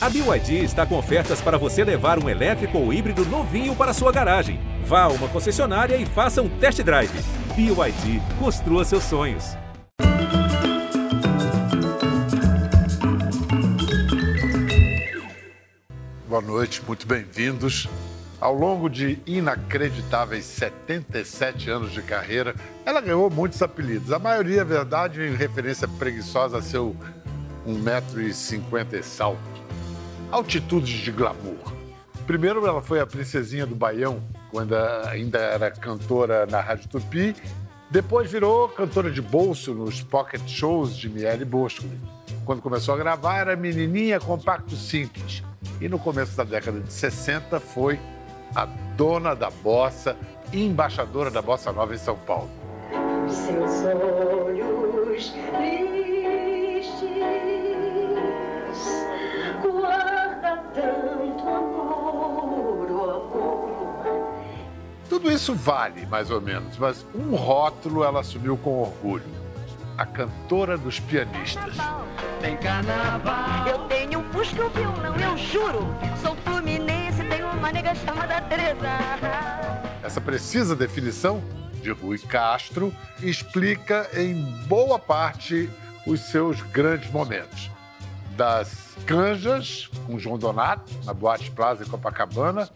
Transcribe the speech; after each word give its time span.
A 0.00 0.08
BYD 0.08 0.62
está 0.62 0.86
com 0.86 0.96
ofertas 0.96 1.40
para 1.40 1.58
você 1.58 1.82
levar 1.82 2.22
um 2.22 2.28
elétrico 2.28 2.78
ou 2.78 2.92
híbrido 2.92 3.24
novinho 3.26 3.74
para 3.74 3.92
sua 3.92 4.12
garagem. 4.12 4.60
Vá 4.84 5.02
a 5.02 5.08
uma 5.08 5.26
concessionária 5.26 5.96
e 5.96 6.06
faça 6.06 6.40
um 6.40 6.48
test 6.48 6.80
drive. 6.82 7.10
BYD, 7.56 8.22
construa 8.38 8.84
seus 8.84 9.02
sonhos. 9.02 9.56
Boa 16.28 16.42
noite, 16.42 16.80
muito 16.86 17.04
bem-vindos. 17.04 17.88
Ao 18.40 18.54
longo 18.54 18.88
de 18.88 19.18
inacreditáveis 19.26 20.44
77 20.44 21.70
anos 21.70 21.90
de 21.90 22.02
carreira, 22.02 22.54
ela 22.86 23.00
ganhou 23.00 23.28
muitos 23.28 23.60
apelidos. 23.60 24.12
A 24.12 24.20
maioria, 24.20 24.60
é 24.60 24.64
verdade, 24.64 25.22
em 25.22 25.34
referência 25.34 25.88
preguiçosa 25.88 26.58
a 26.58 26.62
seu 26.62 26.94
1,50m 27.66 28.92
e 28.92 29.02
salto. 29.02 29.67
Altitudes 30.30 31.00
de 31.00 31.10
glamour. 31.10 31.72
Primeiro, 32.26 32.66
ela 32.66 32.82
foi 32.82 33.00
a 33.00 33.06
princesinha 33.06 33.66
do 33.66 33.74
Baião, 33.74 34.22
quando 34.50 34.74
ainda 35.06 35.38
era 35.38 35.70
cantora 35.70 36.44
na 36.44 36.60
Rádio 36.60 36.88
Tupi. 36.90 37.34
Depois 37.90 38.30
virou 38.30 38.68
cantora 38.68 39.10
de 39.10 39.22
bolso 39.22 39.72
nos 39.72 40.02
pocket 40.02 40.46
shows 40.46 40.94
de 40.94 41.08
Miele 41.08 41.46
Bosco. 41.46 41.86
Quando 42.44 42.60
começou 42.60 42.94
a 42.94 42.98
gravar, 42.98 43.38
era 43.38 43.56
menininha 43.56 44.20
compacto 44.20 44.76
simples. 44.76 45.42
E 45.80 45.88
no 45.88 45.98
começo 45.98 46.36
da 46.36 46.44
década 46.44 46.80
de 46.80 46.92
60 46.92 47.58
foi 47.58 47.98
a 48.54 48.66
dona 48.66 49.34
da 49.34 49.48
bossa 49.50 50.14
e 50.52 50.62
embaixadora 50.62 51.30
da 51.30 51.40
bossa 51.40 51.72
nova 51.72 51.94
em 51.94 51.98
São 51.98 52.16
Paulo. 52.16 52.50
Seus 53.28 53.84
olhos 53.86 55.32
Tudo 65.18 65.32
isso 65.32 65.52
vale, 65.52 66.06
mais 66.06 66.30
ou 66.30 66.40
menos, 66.40 66.78
mas 66.78 67.04
um 67.12 67.34
rótulo 67.34 68.04
ela 68.04 68.20
assumiu 68.20 68.56
com 68.56 68.82
orgulho. 68.82 69.24
A 69.96 70.06
cantora 70.06 70.78
dos 70.78 71.00
pianistas. 71.00 71.74
Tem 72.40 72.56
carnaval. 72.58 73.66
Eu 73.66 73.78
tenho 73.88 74.20
um 74.20 74.32
fusca 74.32 74.62
e 74.62 74.62
um 74.62 74.68
violão, 74.70 75.16
eu 75.16 75.36
juro. 75.36 75.88
Sou 76.22 76.36
fluminense, 76.44 77.24
tenho 77.24 77.48
uma 77.48 77.72
nega 77.72 77.96
chamada 77.96 78.40
Teresa. 78.42 78.86
Essa 80.04 80.20
precisa 80.20 80.76
definição 80.76 81.42
de 81.82 81.90
Rui 81.90 82.18
Castro 82.20 82.94
explica 83.20 84.08
em 84.14 84.40
boa 84.68 85.00
parte 85.00 85.68
os 86.06 86.20
seus 86.30 86.62
grandes 86.62 87.10
momentos. 87.10 87.68
Das 88.36 88.96
canjas 89.04 89.90
com 90.06 90.16
João 90.16 90.38
Donato, 90.38 90.92
na 91.04 91.12
Boate 91.12 91.50
Plaza 91.50 91.82
em 91.82 91.88
Copacabana, 91.88 92.70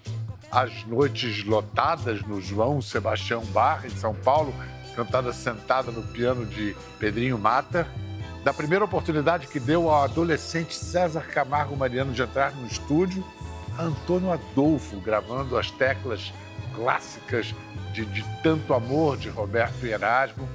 as 0.53 0.85
noites 0.85 1.43
lotadas 1.45 2.21
no 2.23 2.39
João 2.39 2.83
Sebastião 2.83 3.43
Barra, 3.47 3.87
em 3.87 3.97
São 3.97 4.15
Paulo, 4.15 4.55
cantada 4.95 5.33
sentada 5.33 5.91
no 5.91 6.03
piano 6.03 6.45
de 6.45 6.77
Pedrinho 6.99 7.39
Mata, 7.39 7.89
da 8.45 8.53
primeira 8.53 8.85
oportunidade 8.85 9.47
que 9.47 9.59
deu 9.59 9.89
ao 9.89 10.03
adolescente 10.03 10.75
César 10.75 11.23
Camargo 11.23 11.75
Mariano 11.75 12.13
de 12.13 12.21
entrar 12.21 12.53
no 12.53 12.67
estúdio, 12.67 13.25
Antônio 13.79 14.31
Adolfo 14.31 15.01
gravando 15.01 15.57
as 15.57 15.71
teclas 15.71 16.35
clássicas 16.75 17.55
de, 17.95 18.05
de 18.05 18.23
Tanto 18.43 18.75
Amor 18.75 19.17
de 19.17 19.31
Roberto 19.31 19.87
Erasmo, 19.87 20.47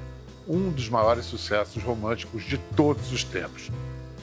um 0.47 0.69
dos 0.69 0.89
maiores 0.89 1.25
sucessos 1.25 1.81
românticos 1.81 2.43
de 2.43 2.59
todos 2.75 3.11
os 3.11 3.23
tempos. 3.23 3.71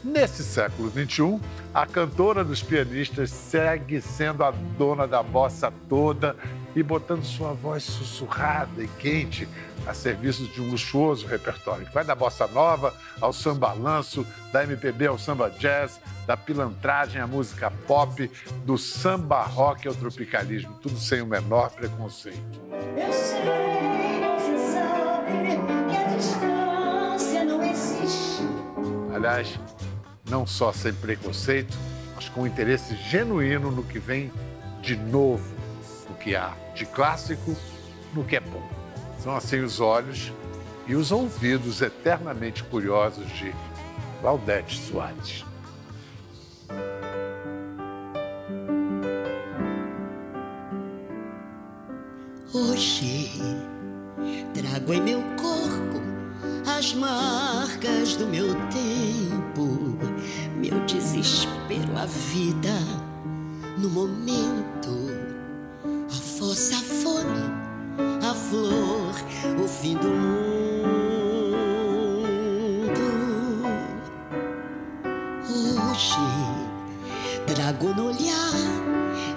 Nesse 0.04 0.44
século 0.44 0.90
XXI, 0.90 1.40
a 1.72 1.86
cantora 1.86 2.44
dos 2.44 2.62
pianistas 2.62 3.30
segue 3.30 4.02
sendo 4.02 4.44
a 4.44 4.50
dona 4.50 5.08
da 5.08 5.22
bossa 5.22 5.72
toda 5.88 6.36
e 6.76 6.82
botando 6.82 7.24
sua 7.24 7.54
voz 7.54 7.84
sussurrada 7.84 8.82
e 8.82 8.88
quente 8.98 9.48
a 9.86 9.94
serviço 9.94 10.46
de 10.48 10.60
um 10.60 10.70
luxuoso 10.70 11.26
repertório, 11.26 11.86
que 11.86 11.94
vai 11.94 12.04
da 12.04 12.14
bossa 12.14 12.46
nova 12.46 12.94
ao 13.18 13.32
samba 13.32 13.72
lanço, 13.72 14.26
da 14.52 14.62
MPB 14.62 15.06
ao 15.06 15.18
samba 15.18 15.48
jazz, 15.48 15.98
da 16.26 16.36
pilantragem 16.36 17.22
à 17.22 17.26
música 17.26 17.70
pop, 17.86 18.30
do 18.66 18.76
samba 18.76 19.42
rock 19.42 19.88
ao 19.88 19.94
tropicalismo, 19.94 20.74
tudo 20.82 20.98
sem 20.98 21.22
o 21.22 21.26
menor 21.26 21.70
preconceito. 21.70 22.60
Eu 22.70 23.10
sei, 23.10 23.40
você 24.36 24.72
sabe 24.74 25.32
que 25.88 25.96
a 25.96 26.16
distância 26.16 27.44
não 27.44 27.64
existe. 27.64 28.42
Aliás, 29.14 29.58
não 30.28 30.46
só 30.46 30.72
sem 30.72 30.92
preconceito, 30.92 31.76
mas 32.14 32.28
com 32.28 32.46
interesse 32.46 32.96
genuíno 32.96 33.70
no 33.70 33.82
que 33.82 33.98
vem 33.98 34.32
de 34.80 34.96
novo, 34.96 35.54
no 36.08 36.16
que 36.16 36.34
há 36.34 36.54
de 36.74 36.86
clássico, 36.86 37.56
no 38.12 38.24
que 38.24 38.36
é 38.36 38.40
bom. 38.40 38.62
São 39.20 39.36
assim 39.36 39.60
os 39.60 39.80
olhos 39.80 40.32
e 40.86 40.94
os 40.94 41.10
ouvidos 41.10 41.80
eternamente 41.80 42.62
curiosos 42.64 43.28
de 43.30 43.54
Claudete 44.20 44.78
Soares. 44.78 45.44
Hoje 52.52 53.30
trago 54.54 54.92
em 54.92 55.00
meu 55.00 55.20
corpo 55.36 56.04
as 56.66 56.92
marcas 56.94 58.16
do 58.16 58.26
meu 58.26 58.48
tempo, 58.70 59.96
meu 60.70 60.80
desespero, 60.86 61.94
a 61.96 62.06
vida 62.06 62.78
no 63.76 63.90
momento, 63.90 65.10
a 66.08 66.12
fossa, 66.12 66.76
a 66.76 66.80
fome, 66.80 67.42
a 68.26 68.34
flor, 68.34 69.14
o 69.62 69.68
fim 69.68 69.94
do 69.96 70.08
mundo. 70.08 70.24
Hoje 75.50 76.16
trago 77.46 77.94
no 77.94 78.06
olhar 78.06 78.54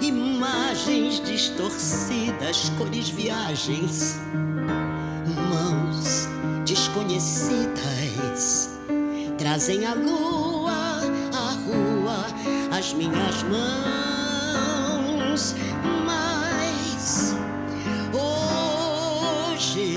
imagens 0.00 1.20
distorcidas, 1.20 2.70
cores, 2.78 3.10
viagens, 3.10 4.18
mãos 5.50 6.26
desconhecidas 6.64 8.78
trazem 9.38 9.86
a 9.86 9.94
rua, 9.94 10.57
as 12.70 12.92
minhas 12.94 13.42
mãos. 13.44 15.54
Mas 16.06 17.34
hoje 18.12 19.96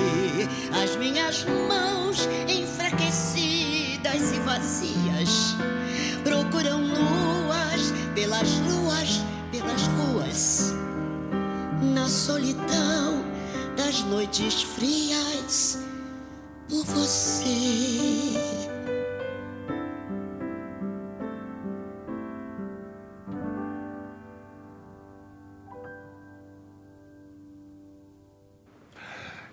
as 0.83 0.95
minhas 0.97 1.45
mãos 1.67 2.27
enfraquecidas 2.47 4.31
e 4.33 4.39
vazias 4.39 5.55
procuram 6.23 6.79
nuas 6.79 7.93
pelas 8.13 8.49
ruas, 8.59 9.21
pelas 9.51 9.87
ruas, 9.87 10.73
na 11.93 12.07
solidão 12.07 13.25
das 13.75 14.01
noites 14.03 14.63
frias 14.63 15.79
por 16.69 16.85
você. 16.85 18.50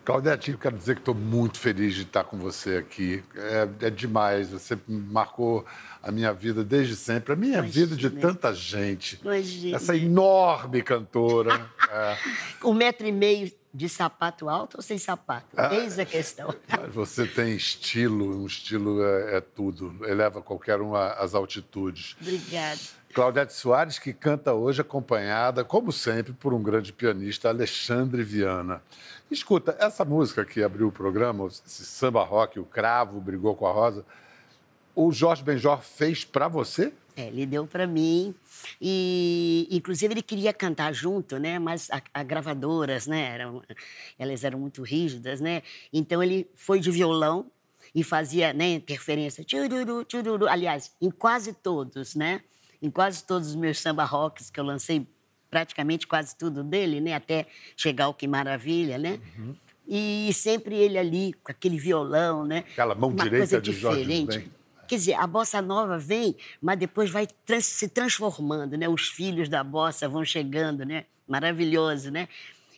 Claudete, 0.09 0.53
eu 0.53 0.57
quero 0.57 0.75
dizer 0.75 0.95
que 0.95 1.03
estou 1.03 1.15
muito 1.15 1.59
feliz 1.59 1.95
de 1.95 2.01
estar 2.01 2.25
com 2.25 2.39
você 2.39 2.79
aqui. 2.79 3.23
É, 3.37 3.89
é 3.89 3.91
demais, 3.91 4.51
você 4.53 4.79
marcou 4.89 5.67
a 6.03 6.11
minha 6.11 6.33
vida 6.33 6.65
desde 6.65 6.97
sempre, 6.97 7.35
a 7.35 7.37
minha 7.37 7.59
Imagina. 7.59 7.87
vida 7.87 7.95
de 7.95 8.09
tanta 8.09 8.55
gente. 8.55 9.21
Imagina. 9.23 9.77
Essa 9.77 9.95
enorme 9.95 10.81
cantora. 10.81 11.71
é. 11.91 12.17
Um 12.65 12.73
metro 12.73 13.07
e 13.07 13.13
meio 13.13 13.53
de 13.73 13.87
sapato 13.87 14.49
alto 14.49 14.79
ou 14.79 14.83
sem 14.83 14.97
sapato? 14.97 15.49
Ah. 15.55 15.75
Eis 15.75 15.99
a 15.99 16.07
questão. 16.07 16.55
Você 16.91 17.27
tem 17.27 17.55
estilo, 17.55 18.43
um 18.43 18.47
estilo 18.47 19.05
é, 19.05 19.37
é 19.37 19.41
tudo, 19.43 19.95
eleva 20.07 20.41
qualquer 20.41 20.81
um 20.81 20.97
às 20.97 21.35
altitudes. 21.35 22.17
Obrigada. 22.19 22.81
Claudete 23.19 23.53
Soares, 23.53 23.99
que 23.99 24.13
canta 24.13 24.55
hoje 24.55 24.81
acompanhada, 24.81 25.65
como 25.65 25.91
sempre, 25.91 26.33
por 26.33 26.55
um 26.55 26.63
grande 26.63 26.93
pianista, 26.93 27.49
Alexandre 27.49 28.23
Viana. 28.23 28.81
Escuta, 29.29 29.77
essa 29.81 30.05
música 30.05 30.45
que 30.45 30.63
abriu 30.63 30.87
o 30.87 30.93
programa, 30.93 31.49
esse 31.49 31.85
samba 31.85 32.23
rock, 32.23 32.61
o 32.61 32.65
Cravo, 32.65 33.21
Brigou 33.21 33.57
com 33.57 33.67
a 33.67 33.73
Rosa, 33.73 34.07
o 34.95 35.11
Jorge 35.11 35.43
Benjor 35.43 35.83
fez 35.83 36.25
para 36.25 36.47
você? 36.47 36.93
É, 37.17 37.27
ele 37.27 37.45
deu 37.45 37.67
para 37.67 37.89
mim 37.89 38.33
e, 38.81 39.67
inclusive, 39.69 40.15
ele 40.15 40.23
queria 40.23 40.53
cantar 40.53 40.95
junto, 40.95 41.41
né? 41.41 41.59
Mas 41.59 41.91
a, 41.91 42.01
a 42.15 42.23
gravadoras, 42.23 43.09
né? 43.09 43.35
Eram, 43.35 43.65
elas 44.17 44.45
eram 44.45 44.61
muito 44.61 44.81
rígidas, 44.85 45.41
né? 45.41 45.65
Então 45.93 46.23
ele 46.23 46.49
foi 46.55 46.79
de 46.79 46.93
violão 46.93 47.51
e 47.93 48.05
fazia, 48.05 48.53
né? 48.53 48.75
Interferência, 48.75 49.43
tchururu, 49.43 50.05
tchururu. 50.05 50.47
Aliás, 50.47 50.93
em 51.03 51.11
quase 51.11 51.53
todos, 51.53 52.15
né? 52.15 52.43
Em 52.83 52.91
quase 52.91 53.25
todos 53.25 53.49
os 53.49 53.55
meus 53.55 53.79
samba 53.79 54.05
rocks 54.05 54.51
que 54.51 54.59
eu 54.59 54.65
lancei, 54.65 55.07
praticamente 55.51 56.07
quase 56.07 56.37
tudo 56.37 56.63
dele, 56.63 57.01
né? 57.01 57.15
Até 57.15 57.47
chegar 57.77 58.05
ao 58.07 58.15
Que 58.15 58.27
Maravilha, 58.27 58.99
né? 58.99 59.21
Uhum. 59.39 59.55
E 59.87 60.31
sempre 60.35 60.77
ele 60.77 60.99
ali, 60.99 61.33
com 61.43 61.51
aquele 61.51 61.79
violão, 61.79 62.45
né? 62.45 62.59
Aquela 62.73 62.95
mão 62.95 63.09
Uma 63.09 63.25
direita 63.25 63.39
coisa 63.39 63.61
de 63.61 63.73
Jorge 63.73 64.01
diferente. 64.03 64.39
Ben. 64.39 64.53
Quer 64.87 64.97
dizer, 64.97 65.15
a 65.15 65.27
bossa 65.27 65.61
nova 65.61 65.99
vem, 65.99 66.37
mas 66.63 66.79
depois 66.79 67.11
vai 67.11 67.27
trans- 67.47 67.67
se 67.67 67.89
transformando, 67.89 68.77
né? 68.77 68.89
Os 68.89 69.09
filhos 69.09 69.49
da 69.49 69.63
bossa 69.65 70.09
vão 70.09 70.25
chegando, 70.25 70.85
né? 70.85 71.05
Maravilhoso, 71.27 72.11
né? 72.11 72.29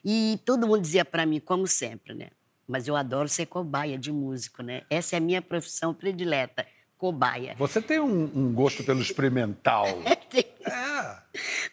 E 0.04 0.38
todo 0.44 0.66
mundo 0.66 0.80
dizia 0.80 1.04
para 1.04 1.26
mim, 1.26 1.40
como 1.40 1.66
sempre, 1.66 2.14
né? 2.14 2.28
Mas 2.66 2.86
eu 2.86 2.94
adoro 2.96 3.28
ser 3.28 3.46
cobaia 3.46 3.98
de 3.98 4.12
músico, 4.12 4.62
né? 4.62 4.82
Essa 4.88 5.16
é 5.16 5.18
a 5.18 5.20
minha 5.20 5.42
profissão 5.42 5.92
predileta, 5.92 6.64
cobaia. 7.00 7.54
Você 7.56 7.80
tem 7.80 7.98
um, 7.98 8.30
um 8.34 8.52
gosto 8.52 8.84
pelo 8.84 9.00
experimental. 9.00 9.86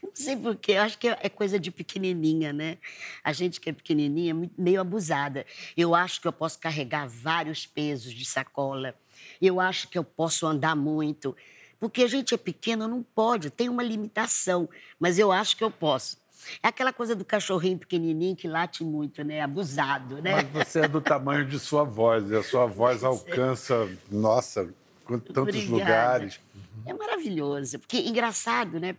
Não 0.01 0.11
sei 0.13 0.37
porquê, 0.37 0.71
eu 0.73 0.81
acho 0.81 0.97
que 0.97 1.09
é 1.09 1.27
coisa 1.27 1.59
de 1.59 1.69
pequenininha, 1.69 2.53
né? 2.53 2.77
A 3.21 3.33
gente 3.33 3.59
que 3.59 3.69
é 3.69 3.73
pequenininha 3.73 4.33
é 4.33 4.49
meio 4.57 4.79
abusada. 4.79 5.45
Eu 5.75 5.93
acho 5.93 6.21
que 6.21 6.27
eu 6.27 6.31
posso 6.31 6.57
carregar 6.57 7.09
vários 7.09 7.65
pesos 7.65 8.13
de 8.13 8.23
sacola. 8.23 8.95
Eu 9.41 9.59
acho 9.59 9.89
que 9.89 9.97
eu 9.97 10.03
posso 10.03 10.47
andar 10.47 10.77
muito. 10.77 11.35
Porque 11.77 12.03
a 12.03 12.07
gente 12.07 12.33
é 12.33 12.37
pequeno, 12.37 12.87
não 12.87 13.03
pode, 13.03 13.49
tem 13.49 13.67
uma 13.67 13.83
limitação. 13.83 14.69
Mas 14.97 15.19
eu 15.19 15.29
acho 15.29 15.57
que 15.57 15.63
eu 15.63 15.69
posso. 15.69 16.17
É 16.63 16.69
aquela 16.69 16.93
coisa 16.93 17.13
do 17.13 17.25
cachorrinho 17.25 17.77
pequenininho 17.77 18.35
que 18.35 18.47
late 18.47 18.81
muito, 18.83 19.23
né? 19.25 19.41
Abusado, 19.41 20.21
né? 20.21 20.31
Mas 20.53 20.67
você 20.67 20.79
é 20.81 20.87
do 20.87 21.01
tamanho 21.01 21.45
de 21.45 21.59
sua 21.59 21.83
voz, 21.83 22.31
e 22.31 22.35
a 22.35 22.43
sua 22.43 22.65
voz 22.65 23.03
alcança, 23.03 23.89
nossa, 24.09 24.73
tantos 25.07 25.37
Obrigada. 25.37 25.71
lugares. 25.71 26.39
É 26.85 26.93
maravilhoso. 26.93 27.79
Porque 27.79 27.97
engraçado, 27.97 28.79
né, 28.79 28.95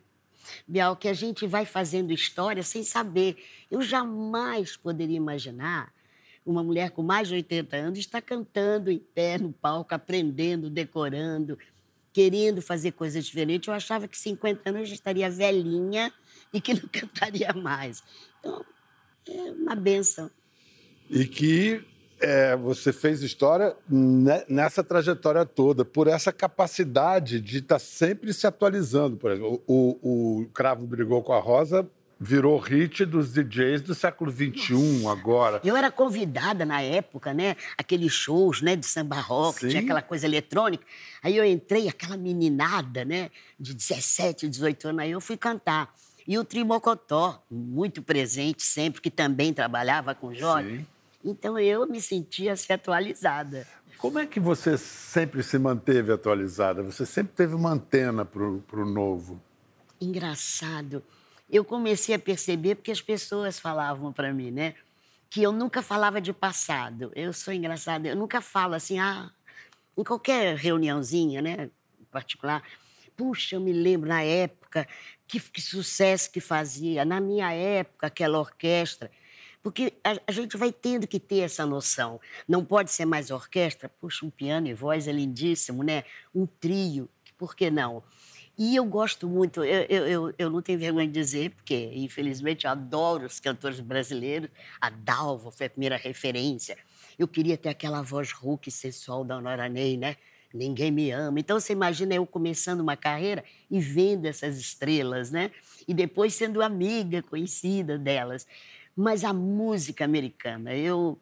Bial, 0.67 0.97
que 0.97 1.09
a 1.09 1.13
gente 1.13 1.47
vai 1.47 1.65
fazendo 1.65 2.13
história 2.13 2.63
sem 2.63 2.83
saber. 2.83 3.37
Eu 3.71 3.83
jamais 3.83 4.77
poderia 4.77 5.17
imaginar 5.17 5.93
uma 6.45 6.63
mulher 6.63 6.91
com 6.91 7.03
mais 7.03 7.29
de 7.29 7.35
80 7.35 7.77
anos 7.77 7.99
estar 7.99 8.23
cantando 8.23 8.91
em 8.91 8.99
pé 8.99 9.39
no 9.39 9.53
palco, 9.53 9.95
aprendendo, 9.95 10.71
decorando, 10.71 11.59
querendo 12.13 12.63
fazer 12.63 12.93
coisas 12.93 13.25
diferentes. 13.25 13.69
Eu 13.69 13.75
achava 13.75 14.09
que 14.09 14.17
50 14.17 14.71
anos 14.71 14.81
eu 14.81 14.87
já 14.87 14.95
estaria 14.95 15.31
velhinha 15.31 16.13
e 16.53 16.61
que 16.61 16.73
não 16.75 16.89
cantaria 16.91 17.53
mais. 17.53 18.03
Então, 18.41 18.65
é 19.29 19.53
uma 19.53 19.75
benção. 19.75 20.31
E 21.11 21.27
que 21.27 21.85
é, 22.21 22.57
você 22.57 22.93
fez 22.93 23.23
história 23.23 23.75
ne- 23.89 24.45
nessa 24.49 24.83
trajetória 24.83 25.45
toda, 25.47 25.85
por 25.85 26.07
essa 26.07 26.33
capacidade 26.33 27.41
de 27.41 27.59
estar 27.59 27.79
sempre 27.79 28.33
se 28.33 28.47
atualizando. 28.47 29.17
Por 29.17 29.31
exemplo, 29.31 29.63
o, 29.67 29.99
o 30.43 30.47
Cravo 30.53 30.87
Brigou 30.87 31.23
com 31.23 31.33
a 31.33 31.41
Rosa 31.41 31.89
virou 32.21 32.59
hit 32.59 33.05
dos 33.05 33.33
DJs 33.33 33.81
do 33.83 33.95
século 33.95 34.31
XXI 34.33 35.07
agora. 35.07 35.61
Eu 35.65 35.77
era 35.77 35.89
convidada 35.91 36.65
na 36.67 36.83
época, 36.83 37.33
né? 37.33 37.55
Aqueles 37.77 38.13
shows, 38.13 38.61
né? 38.61 38.75
De 38.75 38.85
samba 38.87 39.21
rock, 39.21 39.61
Sim. 39.61 39.69
tinha 39.69 39.83
aquela 39.83 40.03
coisa 40.03 40.27
eletrônica. 40.27 40.85
Aí 41.23 41.37
eu 41.37 41.45
entrei, 41.45 41.89
aquela 41.89 42.17
meninada, 42.17 43.05
né? 43.05 43.31
De 43.59 43.73
17, 43.73 44.49
18 44.49 44.89
anos, 44.89 45.03
aí 45.03 45.13
eu 45.13 45.21
fui 45.21 45.37
cantar. 45.37 45.95
E 46.27 46.37
o 46.37 46.45
Trimocotó, 46.45 47.41
muito 47.51 48.03
presente 48.03 48.63
sempre, 48.65 49.01
que 49.01 49.11
também 49.11 49.53
trabalhava 49.55 50.15
com 50.15 50.27
o 50.27 50.35
Jorge. 50.35 50.79
Sim. 50.79 50.87
Então 51.25 51.59
eu 51.59 51.87
me 51.87 52.01
sentia 52.01 52.53
assim, 52.53 52.73
atualizada. 52.73 53.67
Como 53.99 54.19
é 54.19 54.27
que 54.27 54.39
você 54.39 54.79
sempre 54.79 55.43
se 55.43 55.59
manteve 55.59 56.13
atualizada? 56.13 56.83
Você 56.83 57.05
sempre 57.05 57.33
teve 57.35 57.55
uma 57.55 57.71
antena 57.71 58.25
para 58.25 58.43
o 58.45 58.87
novo. 58.87 59.43
Engraçado. 60.01 61.03
Eu 61.51 61.65
comecei 61.65 62.15
a 62.15 62.19
perceber 62.19 62.77
porque 62.77 62.93
as 62.93 63.01
pessoas 63.01 63.59
falavam 63.59 64.13
para 64.13 64.33
mim, 64.33 64.51
né? 64.51 64.75
Que 65.29 65.43
eu 65.43 65.51
nunca 65.51 65.83
falava 65.83 66.21
de 66.21 66.33
passado. 66.33 67.11
Eu 67.17 67.33
sou 67.33 67.53
engraçada, 67.53 68.09
eu 68.09 68.17
nunca 68.17 68.41
falo 68.41 68.75
assim, 68.75 69.01
ah, 69.01 69.31
em 69.97 70.05
qualquer 70.05 70.57
reuniãozinha, 70.57 71.43
né, 71.43 71.69
em 72.01 72.05
particular. 72.05 72.63
Puxa, 73.17 73.57
eu 73.57 73.61
me 73.61 73.73
lembro 73.73 74.09
na 74.09 74.23
época 74.23 74.87
que, 75.27 75.41
que 75.41 75.61
sucesso 75.61 76.31
que 76.31 76.41
fazia, 76.41 77.05
na 77.05 77.21
minha 77.21 77.53
época, 77.53 78.07
aquela 78.07 78.39
orquestra. 78.39 79.11
Porque 79.63 79.95
a, 80.05 80.17
a 80.27 80.33
gente 80.33 80.57
vai 80.57 80.73
tendo 80.73 81.07
que 81.07 81.19
ter 81.19 81.41
essa 81.41 81.67
noção. 81.67 82.21
Não 82.47 82.65
pode 82.65 82.91
ser 82.91 83.05
mais 83.05 83.31
orquestra, 83.31 83.89
puxa, 83.89 84.25
um 84.25 84.31
piano 84.31 84.69
e 84.69 84.75
voz 84.75 85.09
é 85.09 85.13
lindíssimo, 85.13 85.83
né? 85.83 86.05
Um 86.35 86.47
trio, 86.47 87.09
por 87.37 87.55
que 87.55 87.71
não? 87.71 88.03
E 88.59 88.75
eu 88.75 88.85
gosto 88.85 89.29
muito, 89.29 89.63
eu, 89.63 89.83
eu, 89.85 90.35
eu, 90.37 90.51
não 90.51 90.61
tenho 90.61 90.81
vergonha 90.81 91.07
de 91.07 91.13
dizer, 91.13 91.51
porque, 91.51 91.93
infelizmente, 91.95 92.65
eu 92.65 92.73
adoro 92.73 93.25
os 93.25 93.39
cantores 93.39 93.79
brasileiros. 93.79 94.51
A 94.81 94.91
Dalva 94.91 95.53
foi 95.53 95.67
a 95.67 95.71
primeira 95.71 95.97
referência. 95.97 96.77
Eu 97.17 97.29
queria 97.29 97.57
ter 97.57 97.69
aquela 97.69 98.03
voz 98.03 98.33
rouca 98.33 98.69
e 98.69 98.73
sensual 98.73 99.25
da 99.25 99.41
Nora 99.41 99.69
Ney, 99.69 99.97
né? 99.97 100.17
Ninguém 100.53 100.91
me 100.91 101.13
ama. 101.13 101.39
Então, 101.39 101.61
você 101.61 101.73
imagina 101.73 102.15
eu 102.15 102.27
começando 102.27 102.81
uma 102.81 102.97
carreira 102.97 103.45
e 103.71 103.79
vendo 103.79 104.27
essas 104.27 104.59
estrelas, 104.59 105.31
né? 105.31 105.53
E 105.87 105.95
depois 105.95 106.35
sendo 106.35 106.61
amiga, 106.61 107.23
conhecida 107.23 107.97
delas. 107.97 108.45
Mas 109.01 109.23
a 109.23 109.33
música 109.33 110.05
americana, 110.05 110.75
eu, 110.75 111.17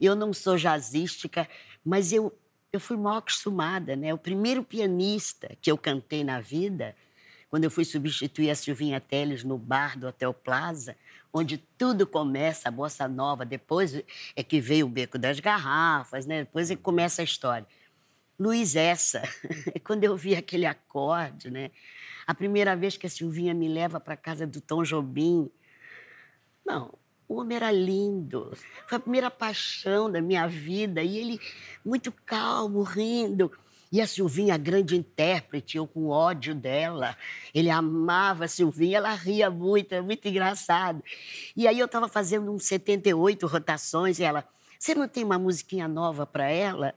eu 0.00 0.14
não 0.14 0.32
sou 0.32 0.56
jazzística, 0.56 1.48
mas 1.84 2.12
eu, 2.12 2.32
eu 2.72 2.78
fui 2.78 2.96
mal 2.96 3.16
acostumada, 3.16 3.96
né? 3.96 4.14
O 4.14 4.18
primeiro 4.18 4.62
pianista 4.62 5.50
que 5.60 5.68
eu 5.68 5.76
cantei 5.76 6.22
na 6.22 6.40
vida, 6.40 6.94
quando 7.48 7.64
eu 7.64 7.70
fui 7.70 7.84
substituir 7.84 8.48
a 8.48 8.54
Silvinha 8.54 9.00
Teles 9.00 9.42
no 9.42 9.58
bar 9.58 9.98
do 9.98 10.06
Hotel 10.06 10.32
Plaza, 10.32 10.96
onde 11.32 11.58
tudo 11.58 12.06
começa, 12.06 12.68
a 12.68 12.70
bossa 12.70 13.08
nova, 13.08 13.44
depois 13.44 14.00
é 14.36 14.42
que 14.44 14.60
veio 14.60 14.86
o 14.86 14.88
Beco 14.88 15.18
das 15.18 15.40
Garrafas, 15.40 16.26
né? 16.26 16.44
Depois 16.44 16.70
é 16.70 16.76
que 16.76 16.82
começa 16.82 17.22
a 17.22 17.24
história. 17.24 17.66
Luiz 18.38 18.76
Essa, 18.76 19.22
quando 19.82 20.04
eu 20.04 20.16
vi 20.16 20.36
aquele 20.36 20.64
acorde, 20.64 21.50
né? 21.50 21.72
A 22.24 22.32
primeira 22.32 22.76
vez 22.76 22.96
que 22.96 23.08
a 23.08 23.10
Silvinha 23.10 23.52
me 23.52 23.66
leva 23.66 23.98
para 23.98 24.16
casa 24.16 24.46
do 24.46 24.60
Tom 24.60 24.84
Jobim, 24.84 25.50
não, 26.64 26.94
o 27.28 27.40
homem 27.40 27.56
era 27.56 27.72
lindo. 27.72 28.52
Foi 28.86 28.96
a 28.96 29.00
primeira 29.00 29.30
paixão 29.30 30.10
da 30.10 30.20
minha 30.20 30.46
vida. 30.46 31.02
E 31.02 31.18
ele, 31.18 31.40
muito 31.84 32.12
calmo, 32.24 32.82
rindo. 32.82 33.50
E 33.90 34.00
a 34.00 34.06
Silvinha, 34.06 34.54
a 34.54 34.58
grande 34.58 34.96
intérprete, 34.96 35.76
eu 35.76 35.86
com 35.86 36.08
ódio 36.08 36.54
dela. 36.54 37.16
Ele 37.54 37.70
amava 37.70 38.44
a 38.44 38.48
Silvinha, 38.48 38.98
ela 38.98 39.14
ria 39.14 39.48
muito, 39.48 39.92
é 39.92 40.00
muito 40.00 40.26
engraçado. 40.26 41.02
E 41.56 41.66
aí 41.66 41.78
eu 41.78 41.86
estava 41.86 42.08
fazendo 42.08 42.50
uns 42.52 42.64
78 42.64 43.46
rotações 43.46 44.18
e 44.18 44.24
ela, 44.24 44.44
você 44.78 44.94
não 44.94 45.08
tem 45.08 45.24
uma 45.24 45.38
musiquinha 45.38 45.88
nova 45.88 46.26
para 46.26 46.48
ela? 46.48 46.94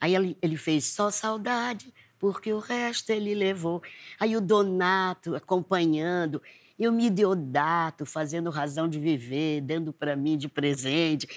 Aí 0.00 0.14
ele, 0.14 0.36
ele 0.40 0.56
fez 0.56 0.84
só 0.84 1.10
saudade, 1.10 1.92
porque 2.18 2.52
o 2.52 2.58
resto 2.58 3.10
ele 3.10 3.34
levou. 3.34 3.82
Aí 4.18 4.36
o 4.36 4.40
Donato 4.40 5.34
acompanhando, 5.34 6.40
e 6.80 6.88
o 6.88 6.92
Midiodato 6.92 8.06
fazendo 8.06 8.48
razão 8.50 8.88
de 8.88 8.98
viver, 8.98 9.60
dando 9.60 9.92
para 9.92 10.16
mim 10.16 10.36
de 10.38 10.48
presente. 10.48 11.28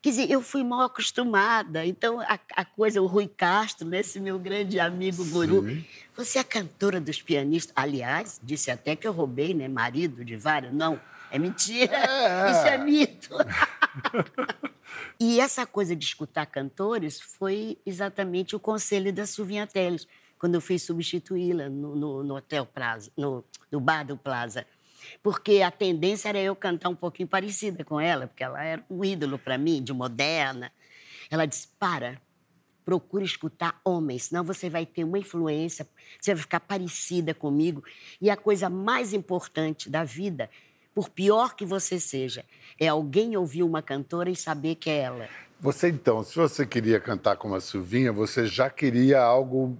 Quer 0.00 0.10
dizer, 0.10 0.30
eu 0.30 0.40
fui 0.40 0.64
mal 0.64 0.82
acostumada. 0.82 1.84
Então, 1.84 2.18
a, 2.20 2.38
a 2.54 2.64
coisa, 2.64 3.02
o 3.02 3.06
Rui 3.06 3.28
Castro, 3.28 3.86
né, 3.86 4.00
esse 4.00 4.18
meu 4.18 4.38
grande 4.38 4.80
amigo 4.80 5.22
guru, 5.26 5.66
você 6.16 6.38
é 6.38 6.40
a 6.40 6.44
cantora 6.44 7.00
dos 7.00 7.20
pianistas. 7.20 7.72
Aliás, 7.76 8.40
disse 8.42 8.70
até 8.70 8.96
que 8.96 9.06
eu 9.06 9.12
roubei, 9.12 9.52
né, 9.52 9.68
marido 9.68 10.24
de 10.24 10.34
vários. 10.36 10.72
Não, 10.72 10.98
é 11.30 11.38
mentira. 11.38 11.94
É. 11.96 12.50
Isso 12.52 12.66
é 12.66 12.78
mito. 12.78 13.30
E 15.18 15.40
essa 15.40 15.66
coisa 15.66 15.96
de 15.96 16.04
escutar 16.04 16.46
cantores 16.46 17.20
foi 17.20 17.78
exatamente 17.86 18.54
o 18.54 18.60
conselho 18.60 19.12
da 19.12 19.26
Silvinha 19.26 19.66
Teles, 19.66 20.06
quando 20.38 20.54
eu 20.56 20.60
fui 20.60 20.78
substituí-la 20.78 21.68
no, 21.70 21.96
no- 21.96 22.22
no 22.22 22.36
Hotel 22.36 22.66
Plaza, 22.66 23.10
no, 23.16 23.42
no 23.70 23.80
Bar 23.80 24.04
do 24.04 24.16
Plaza. 24.16 24.66
Porque 25.22 25.62
a 25.62 25.70
tendência 25.70 26.28
era 26.28 26.38
eu 26.38 26.54
cantar 26.56 26.88
um 26.88 26.94
pouquinho 26.94 27.28
parecida 27.28 27.84
com 27.84 28.00
ela, 28.00 28.26
porque 28.26 28.44
ela 28.44 28.62
era 28.62 28.84
um 28.88 29.04
ídolo 29.04 29.38
para 29.38 29.58
mim, 29.58 29.82
de 29.82 29.92
moderna. 29.92 30.72
Ela 31.30 31.46
disse: 31.46 31.68
para, 31.78 32.20
procure 32.84 33.24
escutar 33.24 33.80
homens, 33.84 34.24
senão 34.24 34.44
você 34.44 34.70
vai 34.70 34.86
ter 34.86 35.04
uma 35.04 35.18
influência, 35.18 35.88
você 36.20 36.32
vai 36.32 36.42
ficar 36.42 36.60
parecida 36.60 37.34
comigo. 37.34 37.82
E 38.20 38.30
a 38.30 38.36
coisa 38.36 38.70
mais 38.70 39.12
importante 39.12 39.90
da 39.90 40.04
vida, 40.04 40.48
por 40.94 41.10
pior 41.10 41.56
que 41.56 41.66
você 41.66 41.98
seja, 41.98 42.44
é 42.78 42.88
alguém 42.88 43.36
ouvir 43.36 43.62
uma 43.64 43.82
cantora 43.82 44.30
e 44.30 44.36
saber 44.36 44.76
que 44.76 44.88
é 44.88 44.98
ela. 44.98 45.28
Você, 45.58 45.88
então, 45.88 46.22
se 46.22 46.36
você 46.36 46.66
queria 46.66 47.00
cantar 47.00 47.36
como 47.36 47.54
a 47.54 47.60
Silvinha, 47.60 48.12
você 48.12 48.46
já 48.46 48.68
queria 48.68 49.20
algo 49.20 49.76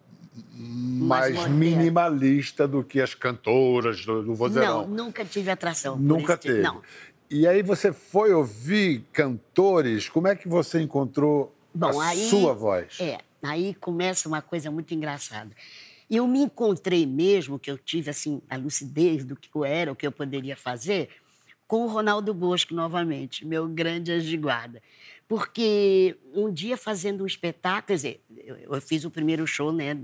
mais, 0.54 1.34
moderno. 1.34 1.56
minimalista 1.56 2.66
do 2.66 2.82
que 2.82 3.00
as 3.00 3.14
cantoras 3.14 4.04
do, 4.04 4.22
do 4.22 4.34
vozeirão. 4.34 4.86
Não, 4.86 5.04
nunca 5.04 5.24
tive 5.24 5.50
atração. 5.50 5.96
Nunca 5.96 6.36
tipo- 6.36 6.54
teve. 6.54 6.62
Não. 6.62 6.82
E 7.28 7.46
aí 7.46 7.62
você 7.62 7.92
foi 7.92 8.32
ouvir 8.32 9.04
cantores, 9.12 10.08
como 10.08 10.28
é 10.28 10.36
que 10.36 10.48
você 10.48 10.80
encontrou 10.80 11.52
Bom, 11.74 12.00
a 12.00 12.08
aí, 12.08 12.28
sua 12.28 12.54
voz? 12.54 12.98
É, 13.00 13.18
aí 13.42 13.74
começa 13.74 14.28
uma 14.28 14.40
coisa 14.40 14.70
muito 14.70 14.94
engraçada. 14.94 15.50
E 16.08 16.16
eu 16.16 16.26
me 16.28 16.38
encontrei 16.38 17.04
mesmo, 17.04 17.58
que 17.58 17.68
eu 17.68 17.76
tive 17.76 18.10
assim 18.10 18.40
a 18.48 18.56
lucidez 18.56 19.24
do 19.24 19.34
que 19.34 19.48
eu 19.52 19.64
era, 19.64 19.90
o 19.90 19.96
que 19.96 20.06
eu 20.06 20.12
poderia 20.12 20.56
fazer, 20.56 21.08
com 21.66 21.84
o 21.84 21.88
Ronaldo 21.88 22.32
Bosco 22.32 22.72
novamente, 22.72 23.44
meu 23.44 23.66
grande 23.66 24.12
anjo 24.12 24.28
de 24.28 24.36
guarda. 24.36 24.80
Porque 25.26 26.16
um 26.32 26.52
dia 26.52 26.76
fazendo 26.76 27.24
um 27.24 27.26
espetáculo, 27.26 27.88
quer 27.88 27.94
dizer, 27.94 28.20
eu, 28.36 28.56
eu 28.56 28.80
fiz 28.80 29.04
o 29.04 29.10
primeiro 29.10 29.44
show, 29.48 29.72
né, 29.72 29.98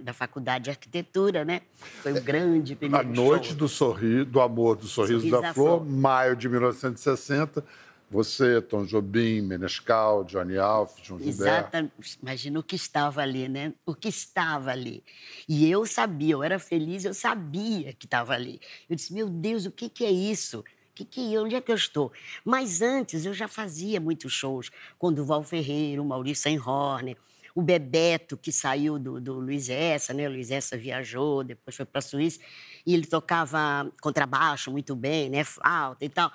da 0.00 0.12
Faculdade 0.12 0.64
de 0.64 0.70
Arquitetura, 0.70 1.44
né? 1.44 1.62
Foi 2.02 2.12
um 2.12 2.22
grande 2.22 2.74
A 2.74 2.76
primeiro 2.76 3.08
Noite 3.08 3.48
show. 3.48 3.56
do 3.56 3.68
Sorriso, 3.68 4.24
do 4.26 4.40
Amor, 4.40 4.76
do 4.76 4.86
Sorriso, 4.86 5.20
Sorriso 5.20 5.36
da, 5.36 5.48
da 5.48 5.54
Flor, 5.54 5.80
Flor. 5.80 5.90
maio 5.90 6.36
de 6.36 6.48
1960. 6.48 7.64
Você, 8.10 8.60
Tom 8.60 8.84
Jobim, 8.84 9.40
Menescal, 9.40 10.22
Johnny 10.24 10.58
Alf, 10.58 10.98
João 11.02 11.18
Gilberto. 11.18 11.42
Exatamente. 11.42 12.18
Imagina 12.20 12.58
o 12.60 12.62
que 12.62 12.76
estava 12.76 13.22
ali, 13.22 13.48
né? 13.48 13.72
O 13.86 13.94
que 13.94 14.08
estava 14.08 14.70
ali. 14.70 15.02
E 15.48 15.66
eu 15.70 15.86
sabia, 15.86 16.34
eu 16.34 16.42
era 16.42 16.58
feliz, 16.58 17.06
eu 17.06 17.14
sabia 17.14 17.94
que 17.94 18.04
estava 18.04 18.34
ali. 18.34 18.60
Eu 18.88 18.96
disse, 18.96 19.14
meu 19.14 19.30
Deus, 19.30 19.64
o 19.64 19.70
que, 19.70 19.88
que 19.88 20.04
é 20.04 20.10
isso? 20.10 20.58
O 20.58 20.64
que, 20.94 21.06
que 21.06 21.34
é? 21.34 21.40
Onde 21.40 21.54
é 21.54 21.60
que 21.62 21.72
eu 21.72 21.76
estou? 21.76 22.12
Mas 22.44 22.82
antes 22.82 23.24
eu 23.24 23.32
já 23.32 23.48
fazia 23.48 23.98
muitos 23.98 24.30
shows 24.30 24.70
com 24.98 25.06
o 25.06 25.10
Duval 25.12 25.42
Ferreira, 25.42 26.02
o 26.02 26.04
Maurício 26.04 26.50
Einhorner, 26.50 27.16
o 27.54 27.62
Bebeto, 27.62 28.36
que 28.36 28.50
saiu 28.50 28.98
do, 28.98 29.20
do 29.20 29.34
Luiz 29.34 29.68
Essa, 29.68 30.12
né? 30.12 30.28
O 30.28 30.32
Luiz 30.32 30.50
Essa 30.50 30.76
viajou, 30.76 31.44
depois 31.44 31.76
foi 31.76 31.84
para 31.84 31.98
a 31.98 32.02
Suíça, 32.02 32.40
e 32.86 32.94
ele 32.94 33.06
tocava 33.06 33.90
contrabaixo 34.00 34.70
muito 34.70 34.96
bem, 34.96 35.28
né? 35.30 35.44
Flauta 35.44 36.04
e 36.04 36.08
tal. 36.08 36.32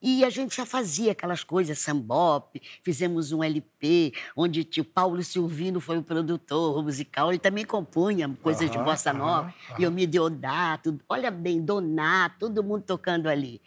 E 0.00 0.24
a 0.24 0.30
gente 0.30 0.56
já 0.56 0.64
fazia 0.64 1.10
aquelas 1.10 1.42
coisas, 1.42 1.80
sambop, 1.80 2.60
fizemos 2.82 3.32
um 3.32 3.42
LP, 3.42 4.12
onde 4.36 4.62
tio 4.62 4.84
Paulo 4.84 5.20
Silvino 5.24 5.80
foi 5.80 5.98
o 5.98 6.02
produtor 6.04 6.84
musical, 6.84 7.30
ele 7.30 7.38
também 7.40 7.64
compunha 7.64 8.28
coisas 8.40 8.70
de 8.70 8.76
Aham, 8.76 8.84
bossa 8.84 9.12
nova, 9.12 9.52
e 9.76 9.82
eu 9.82 9.90
me 9.90 10.06
Deodato, 10.06 10.96
olha 11.08 11.32
bem, 11.32 11.60
Donato, 11.60 12.36
todo 12.38 12.62
mundo 12.62 12.84
tocando 12.84 13.28
ali. 13.28 13.60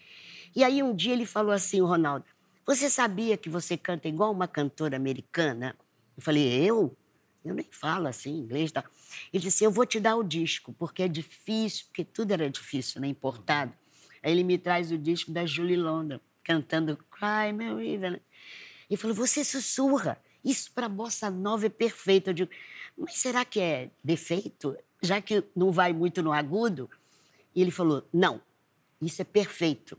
E 0.56 0.64
aí 0.64 0.82
um 0.82 0.96
dia 0.96 1.12
ele 1.12 1.26
falou 1.26 1.52
assim, 1.52 1.82
o 1.82 1.86
Ronaldo, 1.86 2.24
você 2.66 2.90
sabia 2.90 3.36
que 3.36 3.50
você 3.50 3.76
canta 3.76 4.08
igual 4.08 4.32
uma 4.32 4.48
cantora 4.48 4.96
americana? 4.96 5.76
Eu 6.22 6.24
falei, 6.24 6.70
eu? 6.70 6.96
Eu 7.44 7.56
nem 7.56 7.66
falo 7.72 8.08
assim 8.08 8.30
inglês. 8.38 8.72
Tá? 8.72 8.84
Ele 9.34 9.42
disse, 9.42 9.64
eu 9.64 9.72
vou 9.72 9.88
te 9.88 10.00
dar 10.00 10.16
o 10.16 10.24
disco, 10.24 10.72
porque 10.78 11.02
é 11.02 11.08
difícil, 11.08 11.86
porque 11.88 12.06
tudo 12.06 12.32
era 12.32 12.48
difícil, 12.48 13.02
né, 13.02 13.08
importado. 13.08 13.74
Aí 14.22 14.32
ele 14.32 14.44
me 14.44 14.60
traz 14.60 14.92
o 14.92 14.98
disco 15.00 15.32
da 15.32 15.48
Julie 15.48 15.76
London, 15.76 16.20
cantando 16.44 16.96
Cry 17.10 17.52
Me 17.52 17.74
River. 17.74 18.12
né? 18.12 18.20
E 18.88 18.96
falou, 18.96 19.16
você 19.16 19.44
sussurra. 19.44 20.22
Isso 20.46 20.72
para 20.72 20.88
bossa 20.88 21.32
nova 21.32 21.66
é 21.66 21.70
perfeito. 21.70 22.30
Eu 22.30 22.34
digo, 22.34 22.52
mas 22.96 23.16
será 23.16 23.44
que 23.44 23.60
é 23.60 23.90
defeito? 24.04 24.78
Já 25.02 25.20
que 25.20 25.44
não 25.56 25.72
vai 25.72 25.92
muito 25.92 26.22
no 26.22 26.32
agudo? 26.32 26.88
E 27.56 27.62
ele 27.64 27.72
falou, 27.72 28.08
não, 28.14 28.40
isso 29.02 29.24
é 29.24 29.26
perfeito. 29.26 29.98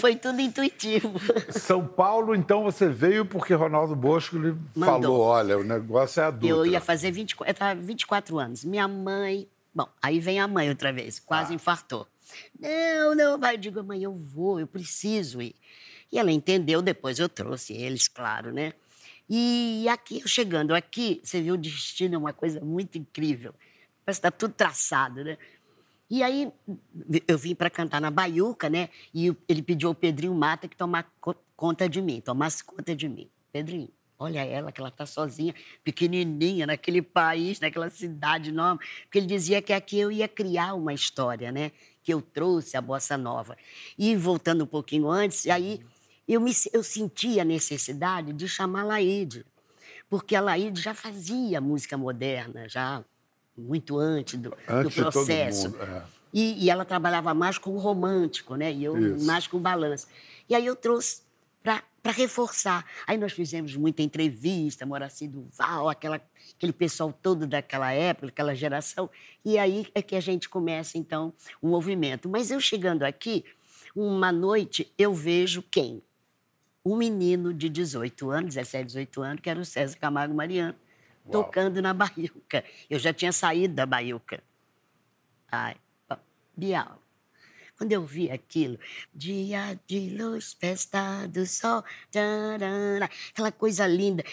Foi 0.00 0.16
tudo 0.16 0.40
intuitivo. 0.40 1.14
São 1.50 1.86
Paulo, 1.86 2.34
então 2.34 2.62
você 2.62 2.88
veio 2.88 3.24
porque 3.24 3.54
Ronaldo 3.54 3.94
Bosco 3.96 4.38
lhe 4.38 4.56
Mandou. 4.74 5.02
falou: 5.02 5.20
olha, 5.20 5.58
o 5.58 5.64
negócio 5.64 6.20
é 6.20 6.24
adulto. 6.24 6.46
Eu 6.46 6.66
ia 6.66 6.80
fazer 6.80 7.10
24, 7.10 7.50
eu 7.50 7.54
tava 7.54 7.80
24 7.80 8.38
anos. 8.38 8.64
Minha 8.64 8.88
mãe. 8.88 9.48
Bom, 9.74 9.88
aí 10.02 10.18
vem 10.18 10.40
a 10.40 10.48
mãe 10.48 10.68
outra 10.68 10.92
vez, 10.92 11.18
quase 11.18 11.54
infartou. 11.54 12.06
Não, 12.58 13.14
não, 13.14 13.38
vai. 13.38 13.54
Eu 13.54 13.58
digo, 13.58 13.82
mãe, 13.82 14.02
eu 14.02 14.14
vou, 14.14 14.58
eu 14.58 14.66
preciso 14.66 15.40
ir. 15.40 15.54
E 16.10 16.18
ela 16.18 16.32
entendeu, 16.32 16.80
depois 16.80 17.18
eu 17.18 17.28
trouxe 17.28 17.74
eles, 17.74 18.08
claro, 18.08 18.52
né? 18.52 18.72
E 19.28 19.86
aqui, 19.90 20.22
chegando 20.26 20.74
aqui, 20.74 21.20
você 21.22 21.42
viu 21.42 21.54
o 21.54 21.58
destino, 21.58 22.14
é 22.14 22.18
uma 22.18 22.32
coisa 22.32 22.60
muito 22.60 22.96
incrível. 22.96 23.54
Parece 24.04 24.20
que 24.22 24.26
está 24.26 24.30
tudo 24.30 24.54
traçado, 24.54 25.22
né? 25.22 25.36
E 26.10 26.22
aí 26.22 26.50
eu 27.26 27.36
vim 27.36 27.54
para 27.54 27.68
cantar 27.68 28.00
na 28.00 28.10
Baiuca, 28.10 28.68
né? 28.70 28.88
E 29.12 29.34
ele 29.48 29.62
pediu 29.62 29.90
ao 29.90 29.94
Pedrinho 29.94 30.34
Mata 30.34 30.66
que 30.66 30.76
tomasse 30.76 31.08
conta 31.54 31.88
de 31.88 32.00
mim, 32.00 32.20
tomasse 32.20 32.64
conta 32.64 32.96
de 32.96 33.08
mim. 33.08 33.28
Pedrinho, 33.52 33.90
olha 34.18 34.44
ela, 34.44 34.72
que 34.72 34.80
ela 34.80 34.88
está 34.88 35.04
sozinha, 35.04 35.54
pequenininha, 35.84 36.66
naquele 36.66 37.02
país, 37.02 37.60
naquela 37.60 37.90
cidade 37.90 38.48
enorme. 38.50 38.80
Porque 39.02 39.18
ele 39.18 39.26
dizia 39.26 39.60
que 39.60 39.72
aqui 39.72 39.98
eu 39.98 40.10
ia 40.10 40.26
criar 40.26 40.74
uma 40.74 40.94
história, 40.94 41.52
né? 41.52 41.72
Que 42.02 42.14
eu 42.14 42.22
trouxe 42.22 42.76
a 42.76 42.80
bossa 42.80 43.18
nova. 43.18 43.56
E 43.98 44.16
voltando 44.16 44.64
um 44.64 44.66
pouquinho 44.66 45.10
antes, 45.10 45.46
aí 45.46 45.80
eu, 46.26 46.40
me, 46.40 46.52
eu 46.72 46.82
senti 46.82 47.38
a 47.38 47.44
necessidade 47.44 48.32
de 48.32 48.48
chamar 48.48 48.82
a 48.82 48.84
Laide, 48.84 49.44
porque 50.08 50.34
a 50.34 50.40
Laide 50.40 50.80
já 50.80 50.94
fazia 50.94 51.60
música 51.60 51.98
moderna, 51.98 52.68
já 52.68 53.04
muito 53.60 53.98
antes 53.98 54.38
do, 54.38 54.50
do 54.50 54.56
Antes 54.68 54.94
todo 54.94 55.12
processo. 55.12 55.70
mundo, 55.70 55.82
é. 55.82 56.02
E, 56.32 56.64
e 56.64 56.70
ela 56.70 56.84
trabalhava 56.84 57.32
mais 57.34 57.58
com 57.58 57.70
o 57.70 57.78
romântico, 57.78 58.54
né? 58.54 58.72
E 58.72 58.84
eu 58.84 59.16
Isso. 59.16 59.26
mais 59.26 59.46
com 59.46 59.56
o 59.56 59.60
balanço. 59.60 60.06
E 60.48 60.54
aí 60.54 60.64
eu 60.64 60.76
trouxe 60.76 61.22
para 61.62 62.12
reforçar. 62.12 62.84
Aí 63.06 63.18
nós 63.18 63.32
fizemos 63.32 63.74
muita 63.76 64.02
entrevista, 64.02 64.86
Moraci 64.86 65.26
Duval, 65.26 65.88
aquela, 65.88 66.20
aquele 66.56 66.72
pessoal 66.72 67.12
todo 67.12 67.46
daquela 67.46 67.92
época, 67.92 68.28
aquela 68.28 68.54
geração. 68.54 69.10
E 69.44 69.58
aí 69.58 69.86
é 69.94 70.02
que 70.02 70.16
a 70.16 70.20
gente 70.20 70.48
começa, 70.48 70.96
então, 70.96 71.32
o 71.60 71.68
movimento. 71.68 72.28
Mas 72.28 72.50
eu 72.50 72.60
chegando 72.60 73.02
aqui, 73.02 73.44
uma 73.94 74.30
noite, 74.30 74.92
eu 74.96 75.12
vejo 75.12 75.62
quem? 75.62 76.02
Um 76.84 76.96
menino 76.96 77.52
de 77.52 77.68
18 77.68 78.30
anos, 78.30 78.54
17, 78.54 78.86
18 78.86 79.22
anos, 79.22 79.40
que 79.42 79.50
era 79.50 79.60
o 79.60 79.64
César 79.64 79.96
Camargo 79.98 80.34
Mariano, 80.34 80.74
Uau. 81.28 81.44
tocando 81.44 81.80
na 81.82 81.94
Baiuca. 81.94 82.64
Eu 82.88 82.98
já 82.98 83.12
tinha 83.12 83.32
saído 83.32 83.74
da 83.74 83.86
Baiuca. 83.86 84.42
Ai, 85.50 85.76
Bial. 86.56 87.00
Quando 87.76 87.92
eu 87.92 88.04
vi 88.04 88.28
aquilo, 88.28 88.76
dia 89.14 89.78
de 89.86 90.10
luz, 90.10 90.56
festa 90.58 91.28
do 91.28 91.46
sol, 91.46 91.84
tarara, 92.10 93.08
aquela 93.30 93.52
coisa 93.52 93.86
linda, 93.86 94.24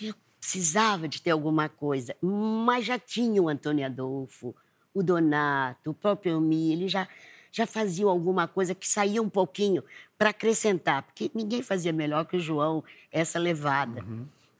eu 0.00 0.14
precisava 0.40 1.06
de 1.06 1.20
ter 1.20 1.32
alguma 1.32 1.68
coisa, 1.68 2.16
mas 2.22 2.86
já 2.86 2.98
tinha 2.98 3.42
o 3.42 3.48
Antônio 3.50 3.84
Adolfo, 3.84 4.56
o 4.94 5.02
Donato, 5.02 5.90
o 5.90 5.94
próprio 5.94 6.32
Elmi, 6.32 6.72
eles 6.72 6.90
já, 6.90 7.06
já 7.50 7.66
faziam 7.66 8.08
alguma 8.08 8.48
coisa 8.48 8.74
que 8.74 8.88
saía 8.88 9.20
um 9.20 9.28
pouquinho 9.28 9.84
para 10.16 10.30
acrescentar, 10.30 11.02
porque 11.02 11.30
ninguém 11.34 11.62
fazia 11.62 11.92
melhor 11.92 12.24
que 12.24 12.38
o 12.38 12.40
João 12.40 12.82
essa 13.10 13.38
levada. 13.38 14.02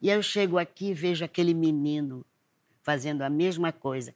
E 0.02 0.10
eu 0.10 0.20
chego 0.20 0.58
aqui 0.58 0.90
e 0.90 0.94
vejo 0.94 1.24
aquele 1.24 1.54
menino 1.54 2.26
fazendo 2.82 3.22
a 3.22 3.30
mesma 3.30 3.70
coisa. 3.72 4.12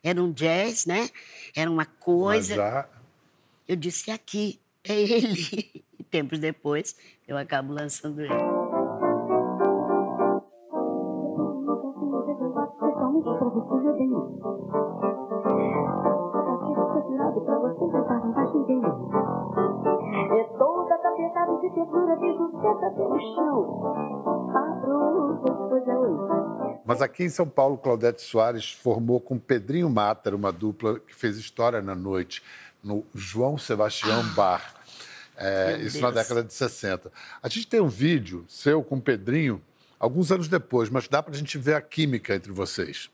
Era 0.00 0.22
um 0.22 0.30
jazz, 0.30 0.86
né? 0.86 1.10
Era 1.56 1.68
uma 1.68 1.84
coisa. 1.84 2.54
já 2.54 2.88
Eu 3.66 3.74
disse 3.74 4.12
aqui, 4.12 4.60
é 4.84 4.94
ele. 4.94 5.84
E 5.98 6.04
tempos 6.04 6.38
depois, 6.38 6.94
eu 7.26 7.38
acabo 7.38 7.72
lançando 7.72 8.20
ele. 8.20 8.55
O 23.16 23.34
chão. 23.34 24.50
Abro, 24.54 25.42
depois 25.44 25.86
oito. 25.86 26.82
Mas 26.84 27.02
aqui 27.02 27.24
em 27.24 27.28
São 27.28 27.48
Paulo, 27.48 27.76
Claudete 27.78 28.22
Soares 28.22 28.72
formou 28.72 29.20
com 29.20 29.38
Pedrinho 29.38 29.90
Mater, 29.90 30.34
uma 30.34 30.52
dupla 30.52 31.00
que 31.00 31.14
fez 31.14 31.36
história 31.36 31.82
na 31.82 31.94
noite, 31.94 32.42
no 32.82 33.04
João 33.14 33.58
Sebastião 33.58 34.22
Bar. 34.34 34.74
É, 35.36 35.74
Ah. 35.74 35.78
Isso 35.78 36.00
na 36.00 36.10
década 36.10 36.42
de 36.42 36.52
60. 36.54 37.12
A 37.42 37.48
gente 37.48 37.66
tem 37.66 37.80
um 37.80 37.88
vídeo 37.88 38.44
seu 38.48 38.82
com 38.82 38.96
o 38.96 39.00
Pedrinho, 39.02 39.60
alguns 39.98 40.32
anos 40.32 40.48
depois, 40.48 40.88
mas 40.88 41.08
dá 41.08 41.22
para 41.22 41.34
a 41.34 41.36
gente 41.36 41.58
ver 41.58 41.74
a 41.74 41.80
química 41.82 42.34
entre 42.34 42.52
vocês. 42.52 43.10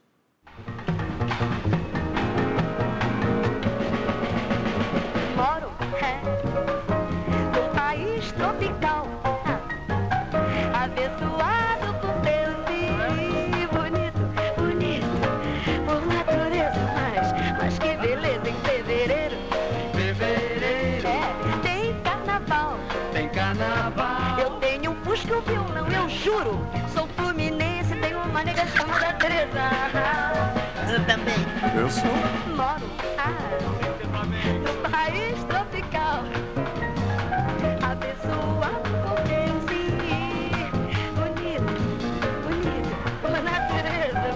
eu 31.83 31.89
sou. 31.89 32.03
Moro 32.55 32.87
no 32.87 32.93
ah, 33.17 34.89
país 34.89 35.37
é 35.37 35.45
tropical. 35.47 36.23
a 37.81 37.95
pessoa 37.97 38.69
por 38.87 39.19
quem 39.23 39.51
sim. 39.67 39.91
Bonito, 41.13 41.71
bonito. 42.43 42.93
Uma 43.27 43.41
natureza. 43.41 44.29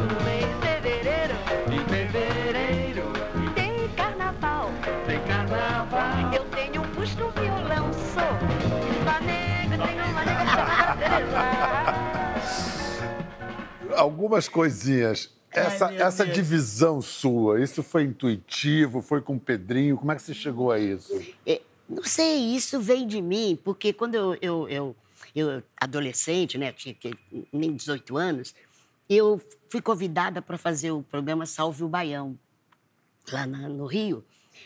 Hum, 0.00 0.16
em 0.32 0.48
fevereiro. 0.62 1.36
Em 1.70 1.82
fevereiro. 1.90 3.06
Tem 3.54 3.88
carnaval. 3.90 4.70
Tem 5.06 5.20
carnaval. 5.24 6.32
Eu 6.32 6.44
tenho 6.46 6.80
um 6.80 6.86
busto, 6.94 7.22
um 7.22 7.30
violão, 7.32 7.92
sou. 7.92 8.32
uma 9.02 9.12
Flamengo, 9.12 9.76
tenho 9.86 10.04
uma 10.06 10.24
nega. 10.24 10.64
Algumas 14.00 14.48
coisinhas 14.48 15.37
essa, 15.86 15.94
essa 15.94 16.26
divisão 16.26 17.00
sua, 17.00 17.60
isso 17.62 17.82
foi 17.82 18.04
intuitivo? 18.04 19.00
Foi 19.02 19.20
com 19.20 19.36
o 19.36 19.40
Pedrinho? 19.40 19.96
Como 19.96 20.10
é 20.12 20.16
que 20.16 20.22
você 20.22 20.34
chegou 20.34 20.70
a 20.70 20.78
isso? 20.78 21.12
É, 21.46 21.60
não 21.88 22.04
sei, 22.04 22.54
isso 22.54 22.80
vem 22.80 23.06
de 23.06 23.20
mim, 23.22 23.58
porque 23.64 23.92
quando 23.92 24.14
eu, 24.14 24.36
eu, 24.40 24.68
eu, 24.68 24.96
eu 25.34 25.62
adolescente, 25.76 26.58
né, 26.58 26.72
tinha 26.72 26.94
que- 26.94 27.14
nem 27.52 27.74
18 27.74 28.16
anos, 28.16 28.54
eu 29.08 29.40
fui 29.70 29.80
convidada 29.80 30.42
para 30.42 30.58
fazer 30.58 30.90
o 30.90 31.02
programa 31.02 31.46
Salve 31.46 31.82
o 31.84 31.88
Baião, 31.88 32.38
lá 33.32 33.46
na- 33.46 33.68
no 33.68 33.86
Rio. 33.86 34.24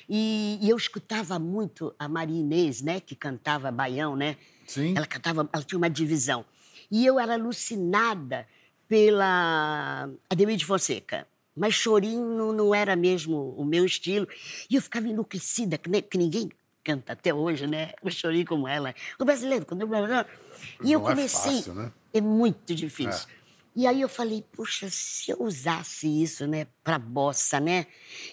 E, 0.09 0.59
e 0.61 0.69
eu 0.71 0.77
escutava 0.77 1.39
muito 1.39 1.95
a 1.99 2.09
Maria 2.09 2.39
Inês, 2.41 2.81
né, 2.83 2.99
que 3.01 3.15
cantava 3.15 3.71
baião, 3.71 4.17
né? 4.17 4.37
Sim. 4.67 4.95
Ela 4.97 5.07
cantava, 5.07 5.49
ela 5.53 5.63
tinha 5.63 5.79
uma 5.79 5.91
divisão. 5.91 6.45
E 6.91 7.05
eu 7.07 7.21
era 7.21 7.35
alucinada 7.35 8.47
pela 8.93 10.07
Ademir 10.29 10.59
de 10.59 10.67
Fonseca. 10.67 11.27
Mas 11.57 11.73
chorinho 11.73 12.53
não, 12.53 12.75
era 12.75 12.95
mesmo 12.95 13.55
o 13.57 13.65
meu 13.65 13.87
estilo. 13.87 14.29
E 14.69 14.77
eu 14.77 14.83
ficava 14.83 15.09
enlouquecida, 15.09 15.79
que, 15.79 16.19
ninguém 16.19 16.51
canta 16.85 17.15
até 17.15 17.33
hoje, 17.33 17.67
né? 17.67 17.93
O 18.03 18.11
chorinho 18.11 18.45
como 18.45 18.69
ela. 18.69 18.95
O 19.19 19.25
brasileiro, 19.25 19.65
quando... 19.65 19.89
E 20.85 20.93
eu 20.93 21.01
é 21.01 21.11
comecei... 21.11 21.53
fácil, 21.53 21.75
né? 21.75 21.91
É 22.13 22.21
muito 22.21 22.75
difícil. 22.75 23.27
E 23.75 23.87
aí 23.87 24.03
eu 24.03 24.09
falei, 24.09 24.45
puxa, 24.53 24.89
se 24.91 25.31
eu 25.31 25.39
usasse 25.41 26.07
isso, 26.23 26.47
né, 26.47 26.67
para 26.85 26.99
bossa, 26.99 27.59
né? 27.59 27.87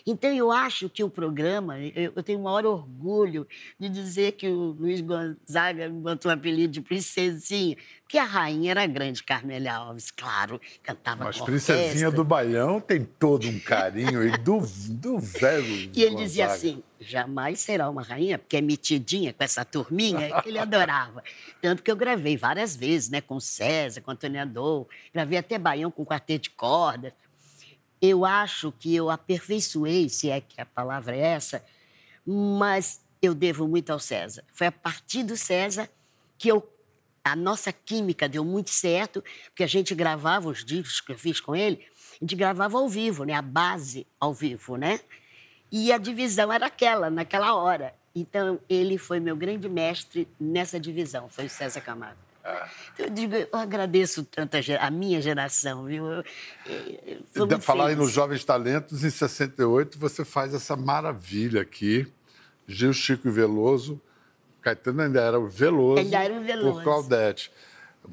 Então 0.05 0.33
eu 0.33 0.51
acho 0.51 0.89
que 0.89 1.01
o 1.01 1.09
programa, 1.09 1.79
eu, 1.79 2.11
eu 2.13 2.23
tenho 2.23 2.39
o 2.39 2.43
maior 2.43 2.65
orgulho 2.65 3.47
de 3.79 3.87
dizer 3.87 4.33
que 4.33 4.47
o 4.49 4.71
Luiz 4.77 4.99
Gonzaga 4.99 5.87
me 5.87 6.01
botou 6.01 6.29
o 6.29 6.33
apelido 6.33 6.73
de 6.73 6.81
princesinha, 6.81 7.77
porque 8.01 8.17
a 8.17 8.25
rainha 8.25 8.71
era 8.71 8.83
a 8.83 8.87
grande 8.87 9.23
Carmélia 9.23 9.75
Alves, 9.75 10.11
claro, 10.11 10.59
cantava 10.83 11.23
Mas 11.23 11.37
com 11.37 11.45
Princesinha 11.45 11.85
orquestra. 11.85 12.11
do 12.11 12.23
Baião 12.25 12.81
tem 12.81 13.05
todo 13.05 13.47
um 13.47 13.59
carinho 13.59 14.23
e 14.27 14.37
do, 14.39 14.59
do 14.89 15.19
velho. 15.19 15.89
E 15.95 16.03
ele 16.03 16.15
dizia 16.15 16.47
Gonzaga. 16.47 16.53
assim: 16.69 16.83
jamais 16.99 17.59
será 17.59 17.89
uma 17.89 18.01
rainha, 18.01 18.37
porque 18.37 18.57
é 18.57 18.61
metidinha 18.61 19.33
com 19.33 19.43
essa 19.43 19.63
turminha 19.63 20.41
que 20.41 20.49
ele 20.49 20.59
adorava. 20.59 21.23
Tanto 21.61 21.81
que 21.81 21.89
eu 21.89 21.95
gravei 21.95 22.35
várias 22.35 22.75
vezes, 22.75 23.09
né? 23.09 23.21
Com 23.21 23.39
César, 23.39 24.01
com 24.01 24.11
Antônio 24.11 24.41
Adol, 24.41 24.87
gravei 25.13 25.37
até 25.37 25.57
Baião 25.57 25.89
com 25.89 26.05
quarteto 26.05 26.43
de 26.43 26.49
cordas. 26.51 27.13
Eu 28.01 28.25
acho 28.25 28.71
que 28.71 28.95
eu 28.95 29.09
aperfeiçoei, 29.09 30.09
se 30.09 30.29
é 30.29 30.41
que 30.41 30.59
a 30.59 30.65
palavra 30.65 31.15
é 31.15 31.19
essa, 31.19 31.63
mas 32.25 33.01
eu 33.21 33.33
devo 33.33 33.67
muito 33.67 33.89
ao 33.91 33.99
César. 33.99 34.43
Foi 34.53 34.67
a 34.67 34.71
partir 34.71 35.23
do 35.23 35.35
César 35.35 35.89
que 36.37 36.49
eu 36.49 36.67
a 37.21 37.35
nossa 37.35 37.71
química 37.71 38.27
deu 38.27 38.43
muito 38.43 38.69
certo, 38.69 39.23
porque 39.49 39.63
a 39.63 39.67
gente 39.67 39.93
gravava 39.93 40.49
os 40.49 40.63
discos 40.63 41.01
que 41.01 41.11
eu 41.11 41.17
fiz 41.17 41.39
com 41.39 41.55
ele, 41.55 41.85
a 42.13 42.23
gente 42.23 42.35
gravava 42.35 42.77
ao 42.77 42.87
vivo, 42.87 43.23
né? 43.23 43.33
A 43.33 43.41
base 43.41 44.07
ao 44.19 44.33
vivo, 44.33 44.77
né? 44.77 44.99
E 45.71 45.91
a 45.91 45.97
divisão 45.97 46.51
era 46.51 46.65
aquela, 46.65 47.09
naquela 47.09 47.53
hora. 47.55 47.93
Então, 48.15 48.59
ele 48.67 48.97
foi 48.97 49.19
meu 49.19 49.35
grande 49.35 49.69
mestre 49.69 50.27
nessa 50.39 50.79
divisão, 50.79 51.29
foi 51.29 51.45
o 51.45 51.49
César 51.49 51.81
Camargo. 51.81 52.17
Então, 52.93 53.05
eu 53.05 53.09
digo, 53.09 53.35
eu 53.35 53.47
agradeço 53.53 54.23
tanto 54.23 54.55
a, 54.55 54.59
a 54.79 54.89
minha 54.89 55.21
geração, 55.21 55.85
viu? 55.85 56.05
Eu, 56.05 56.23
eu, 56.65 57.17
eu 57.35 57.47
muito 57.47 57.61
Falar 57.61 57.95
nos 57.95 58.11
Jovens 58.11 58.43
Talentos, 58.43 59.03
em 59.03 59.09
68, 59.09 59.99
você 59.99 60.25
faz 60.25 60.53
essa 60.53 60.75
maravilha 60.75 61.61
aqui. 61.61 62.07
Gil, 62.67 62.93
Chico 62.93 63.27
e 63.27 63.31
Veloso. 63.31 64.01
Caetano 64.61 65.01
ainda 65.01 65.21
era 65.21 65.39
o 65.39 65.47
Veloso. 65.47 65.99
Ainda 65.99 66.23
era 66.23 66.33
o 66.33 66.43
Veloso. 66.43 66.73
Por 66.73 66.83
Claudete. 66.83 67.51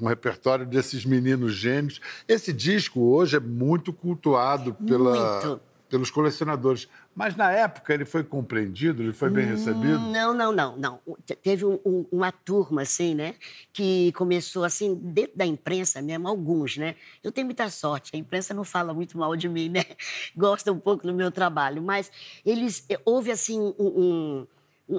Um 0.00 0.06
repertório 0.06 0.66
desses 0.66 1.04
meninos 1.04 1.54
gênios. 1.54 2.00
Esse 2.28 2.52
disco 2.52 3.00
hoje 3.00 3.36
é 3.36 3.40
muito 3.40 3.92
cultuado 3.92 4.74
pela, 4.74 5.40
Muito. 5.40 5.60
Pelos 5.88 6.10
colecionadores. 6.10 6.88
Mas 7.14 7.36
na 7.36 7.50
época 7.52 7.94
ele 7.94 8.04
foi 8.04 8.22
compreendido, 8.24 9.02
ele 9.02 9.12
foi 9.12 9.30
bem 9.30 9.46
recebido. 9.46 9.98
Não, 9.98 10.34
não, 10.34 10.52
não, 10.52 10.76
não. 10.76 11.00
Te- 11.24 11.36
Teve 11.36 11.64
um- 11.64 11.78
um- 11.84 12.06
uma 12.10 12.30
turma, 12.32 12.82
assim, 12.82 13.14
né? 13.14 13.34
Que 13.72 14.12
começou, 14.12 14.64
assim, 14.64 14.94
dentro 14.94 15.36
da 15.36 15.46
imprensa 15.46 16.02
mesmo, 16.02 16.28
alguns, 16.28 16.76
né? 16.76 16.96
Eu 17.22 17.30
tenho 17.32 17.46
muita 17.46 17.68
sorte, 17.70 18.10
a 18.14 18.18
imprensa 18.18 18.52
não 18.52 18.64
fala 18.64 18.92
muito 18.92 19.16
mal 19.16 19.34
de 19.36 19.48
mim, 19.48 19.68
né? 19.68 19.84
Gosta 20.36 20.72
um 20.72 20.78
pouco 20.78 21.06
do 21.06 21.14
meu 21.14 21.30
trabalho, 21.30 21.80
mas 21.82 22.10
eles... 22.44 22.84
eh, 22.88 23.00
Houve, 23.04 23.30
assim, 23.30 23.58
um, 23.60 23.74
um- 23.78 24.46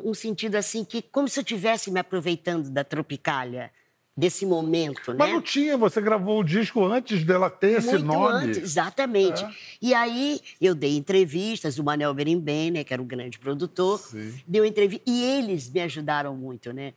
um 0.10 0.14
sentido, 0.14 0.56
assim, 0.56 0.84
que 0.84 1.02
como 1.02 1.28
se 1.30 1.40
eu 1.40 1.44
estivesse 1.44 1.90
me 1.92 2.00
aproveitando 2.00 2.70
da 2.70 2.84
Tropicália, 2.84 3.72
desse 4.18 4.48
momento, 4.48 5.12
né? 5.12 5.18
Mas 5.20 5.32
não 5.32 5.42
tinha, 5.42 5.78
você 5.78 6.02
gravou 6.02 6.40
o 6.40 6.44
disco 6.44 6.84
antes 6.84 7.24
dela 7.24 7.52
ter 7.52 7.78
esse 7.78 7.90
Muito 7.90 8.06
nome. 8.06 8.46
antes, 8.46 8.58
exatamente. 8.58 9.44
É. 9.44 9.50
E 9.80 9.94
aí 9.94 10.42
eu 10.60 10.74
dei 10.74 10.98
entrevistas, 10.98 11.78
o 11.78 11.84
Manel 11.84 12.16
Berimbem, 12.16 12.72
né, 12.72 12.84
que 12.84 12.92
era 12.92 13.02
o 13.02 13.06
grande 13.06 13.38
produtor, 13.38 14.00
Sim. 14.00 14.34
deu 14.48 14.66
entrevista 14.66 15.04
e 15.08 15.24
eles 15.24 15.70
me 15.70 15.82
ajudaram 15.82 16.36
muito, 16.36 16.74
né? 16.74 16.94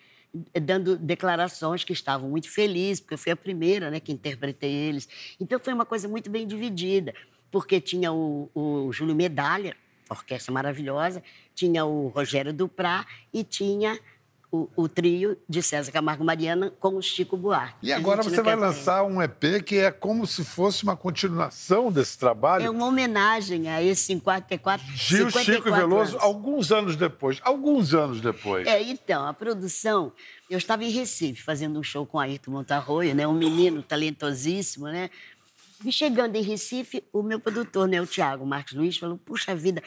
Dando 0.63 0.97
declarações 0.97 1.85
que 1.85 1.93
estavam 1.93 2.31
muito 2.31 2.49
felizes, 2.49 3.01
porque 3.01 3.15
eu 3.15 3.19
fui 3.19 3.33
a 3.33 3.37
primeira, 3.37 3.91
né, 3.91 4.01
que 4.01 4.11
interpretei 4.13 4.73
eles. 4.73 5.07
Então 5.39 5.61
foi 5.61 5.75
uma 5.75 5.85
coisa 5.85 6.09
muito 6.09 6.31
bem 6.31 6.47
dividida, 6.47 7.13
porque 7.51 7.83
tinha 7.83 8.11
o, 8.11 8.49
o 8.55 8.91
Júlio 8.93 9.15
Medalha, 9.15 9.77
orquestra 10.09 10.53
maravilhosa, 10.55 11.23
tinha 11.55 11.85
o 11.85 12.09
Rogério 12.09 12.53
Duprá 12.53 13.07
e 13.33 13.45
tinha 13.45 13.99
o, 14.53 14.69
o 14.75 14.89
trio 14.89 15.37
de 15.49 15.63
César 15.63 15.93
Camargo 15.93 16.25
Mariana 16.25 16.73
com 16.81 16.97
o 16.97 17.03
Chico 17.03 17.37
Buarque. 17.37 17.77
E 17.83 17.93
agora 17.93 18.23
você 18.23 18.43
vai 18.43 18.57
lançar 18.57 19.05
um 19.05 19.23
EP 19.23 19.63
que 19.65 19.77
é 19.79 19.91
como 19.93 20.27
se 20.27 20.45
fosse 20.45 20.83
uma 20.83 20.97
continuação 20.97 21.91
desse 21.93 22.19
trabalho. 22.19 22.65
É 22.65 22.71
uma 22.71 22.87
homenagem 22.87 23.69
a 23.69 23.83
esse 23.83 24.03
54, 24.07 24.85
Gil, 24.95 25.31
54 25.31 25.45
Chico 25.55 25.69
e 25.69 25.73
Veloso, 25.73 26.13
anos. 26.13 26.25
alguns 26.25 26.73
anos 26.73 26.97
depois. 26.97 27.39
Alguns 27.43 27.95
anos 27.95 28.21
depois. 28.21 28.67
É, 28.67 28.83
então, 28.83 29.27
a 29.27 29.33
produção... 29.33 30.13
Eu 30.49 30.59
estava 30.59 30.83
em 30.83 30.91
Recife 30.91 31.41
fazendo 31.41 31.79
um 31.79 31.83
show 31.85 32.05
com 32.05 32.19
Ayrton 32.19 32.51
Montarroio, 32.51 33.15
né? 33.15 33.25
Um 33.25 33.33
menino 33.33 33.85
talentosíssimo, 33.85 34.87
né? 34.87 35.09
E 35.85 35.93
chegando 35.93 36.35
em 36.35 36.43
Recife, 36.43 37.05
o 37.13 37.23
meu 37.23 37.39
produtor, 37.39 37.87
né, 37.87 38.03
o 38.03 38.07
Tiago 38.07 38.45
Marcos 38.45 38.73
Luiz, 38.75 38.99
falou: 38.99 39.17
Puxa 39.17 39.55
vida, 39.55 39.81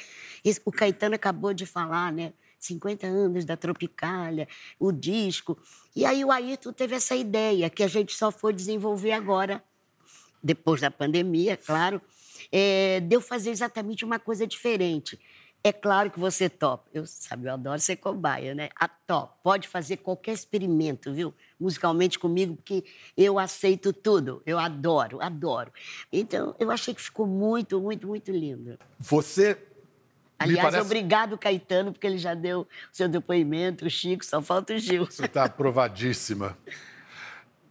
esse- 0.44 0.62
o 0.64 0.72
Caetano 0.72 1.16
acabou 1.16 1.54
de 1.54 1.66
falar, 1.66 2.14
né? 2.14 2.32
50 2.64 3.06
anos 3.06 3.46
da 3.46 3.58
Tropicália, 3.58 4.48
o 4.80 4.92
disco. 4.92 5.58
E 5.96 6.06
aí 6.06 6.24
o 6.24 6.32
Ayrton 6.32 6.74
teve 6.74 6.96
essa 6.96 7.16
ideia 7.16 7.70
que 7.70 7.84
a 7.84 7.88
gente 7.88 8.16
só 8.16 8.32
foi 8.32 8.54
desenvolver 8.54 9.12
agora, 9.12 9.64
depois 10.42 10.82
da 10.82 10.92
pandemia, 10.92 11.56
claro, 11.56 12.02
é, 12.52 13.00
de 13.00 13.16
eu 13.16 13.22
fazer 13.22 13.52
exatamente 13.52 14.04
uma 14.04 14.20
coisa 14.20 14.46
diferente. 14.46 15.20
É 15.66 15.72
claro 15.72 16.12
que 16.12 16.20
você 16.20 16.50
topa. 16.50 16.90
Eu, 16.94 17.06
sabe, 17.06 17.48
eu 17.48 17.54
adoro 17.54 17.80
ser 17.80 17.96
cobaia, 17.96 18.54
né? 18.54 18.68
A 18.76 18.86
top. 18.86 19.34
Pode 19.42 19.70
fazer 19.70 19.96
qualquer 19.98 20.34
experimento, 20.34 21.14
viu? 21.14 21.34
Musicalmente 21.58 22.20
comigo, 22.20 22.58
porque 22.58 22.84
eu 23.16 23.40
aceito 23.40 23.94
tudo. 23.94 24.44
Eu 24.46 24.60
adoro, 24.60 25.22
adoro. 25.22 25.72
Então, 26.12 26.54
eu 26.60 26.70
achei 26.70 26.94
que 26.94 27.02
ficou 27.02 27.26
muito, 27.26 27.80
muito, 27.80 28.06
muito 28.06 28.30
lindo. 28.30 28.78
Você. 29.00 29.58
Aliás, 30.40 30.62
parece... 30.70 30.86
obrigado, 30.86 31.38
Caetano, 31.38 31.92
porque 31.94 32.06
ele 32.08 32.18
já 32.18 32.34
deu 32.34 32.62
o 32.62 32.68
seu 32.92 33.08
depoimento, 33.08 33.86
o 33.86 33.90
Chico, 33.90 34.26
só 34.26 34.42
falta 34.42 34.74
o 34.74 34.78
Gil. 34.78 35.06
Você 35.06 35.26
está 35.26 35.46
aprovadíssima. 35.46 36.58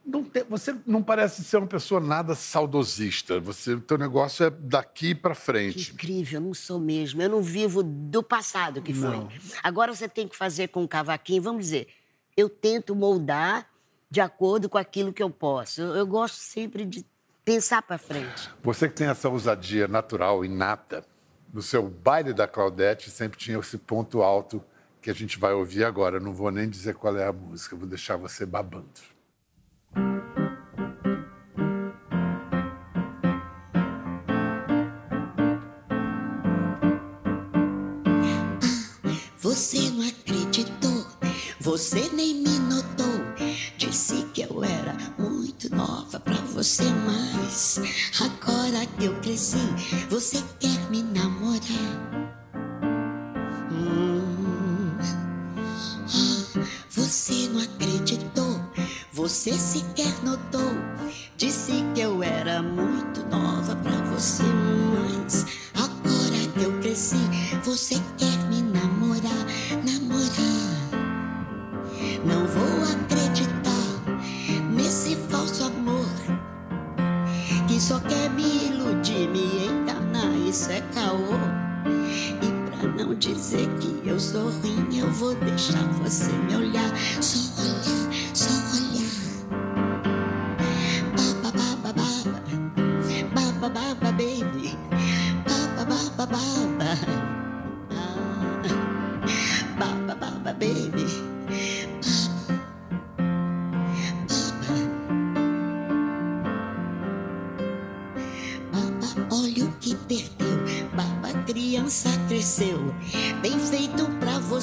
Não 0.04 0.24
tem- 0.24 0.42
você 0.44 0.74
não 0.84 1.00
parece 1.02 1.44
ser 1.44 1.58
uma 1.58 1.66
pessoa 1.66 2.00
nada 2.00 2.34
saudosista. 2.34 3.38
Você, 3.38 3.74
o 3.74 3.80
teu 3.80 3.96
negócio 3.96 4.44
é 4.46 4.50
daqui 4.50 5.14
para 5.14 5.34
Que 5.34 5.40
frente. 5.40 5.92
incrível, 5.92 6.40
eu 6.40 6.46
não 6.46 6.54
sou 6.54 6.80
mesmo. 6.80 7.22
Eu 7.22 7.28
não 7.30 7.40
vivo 7.42 7.82
do 7.84 8.20
passado 8.22 8.82
que 8.82 8.92
foi. 8.92 9.10
Não. 9.10 9.28
Agora 9.62 9.94
você 9.94 10.08
tem 10.08 10.26
que 10.26 10.36
fazer 10.36 10.68
com 10.68 10.82
o 10.82 10.88
cavaquinho, 10.88 11.40
vamos 11.42 11.66
dizer, 11.66 11.88
eu 12.36 12.48
tento 12.48 12.96
moldar 12.96 13.68
de 14.10 14.20
acordo 14.20 14.68
com 14.68 14.76
aquilo 14.76 15.12
que 15.12 15.22
eu 15.22 15.30
posso. 15.30 15.80
Eu, 15.82 15.94
eu 15.94 16.06
gosto 16.06 16.34
sempre 16.36 16.84
de 16.84 17.04
pensar 17.44 17.80
para 17.82 17.96
frente. 17.96 18.50
Você 18.62 18.88
que 18.88 18.94
tem 18.96 19.06
essa 19.06 19.28
ousadia 19.28 19.86
natural, 19.86 20.44
inata, 20.44 21.04
no 21.52 21.60
seu 21.60 21.88
baile 21.88 22.32
da 22.32 22.48
Claudete 22.48 23.10
sempre 23.10 23.38
tinha 23.38 23.58
esse 23.58 23.76
ponto 23.76 24.22
alto 24.22 24.64
que 25.00 25.10
a 25.10 25.14
gente 25.14 25.38
vai 25.38 25.52
ouvir 25.52 25.84
agora. 25.84 26.18
Não 26.18 26.32
vou 26.32 26.50
nem 26.50 26.68
dizer 26.68 26.94
qual 26.94 27.16
é 27.16 27.26
a 27.26 27.32
música, 27.32 27.76
vou 27.76 27.86
deixar 27.86 28.16
você 28.16 28.46
babando. 28.46 29.11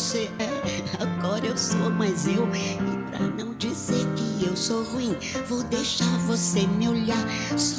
Você. 0.10 0.30
É, 0.40 0.82
agora 1.04 1.46
eu 1.46 1.58
sou 1.58 1.90
mais 1.92 2.26
eu. 2.26 2.48
E 2.56 3.12
pra 3.12 3.20
não 3.28 3.54
dizer 3.54 4.06
que 4.16 4.46
eu 4.46 4.56
sou 4.58 4.84
ruim, 4.84 5.16
vou 5.48 5.62
deixar 5.64 6.18
você 6.26 6.66
me 6.66 6.90
olhar. 6.90 7.28
Só 7.58 7.79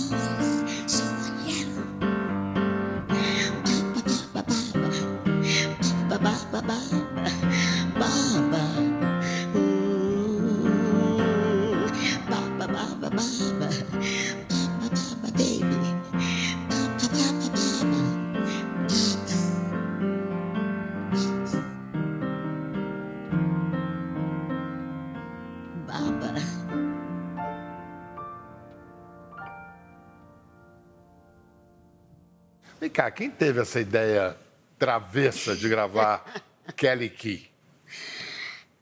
cá, 33.00 33.10
quem 33.10 33.30
teve 33.30 33.58
essa 33.62 33.80
ideia 33.80 34.36
travessa 34.78 35.56
de 35.56 35.66
gravar 35.70 36.22
Kelly 36.76 37.08
Key? 37.08 37.50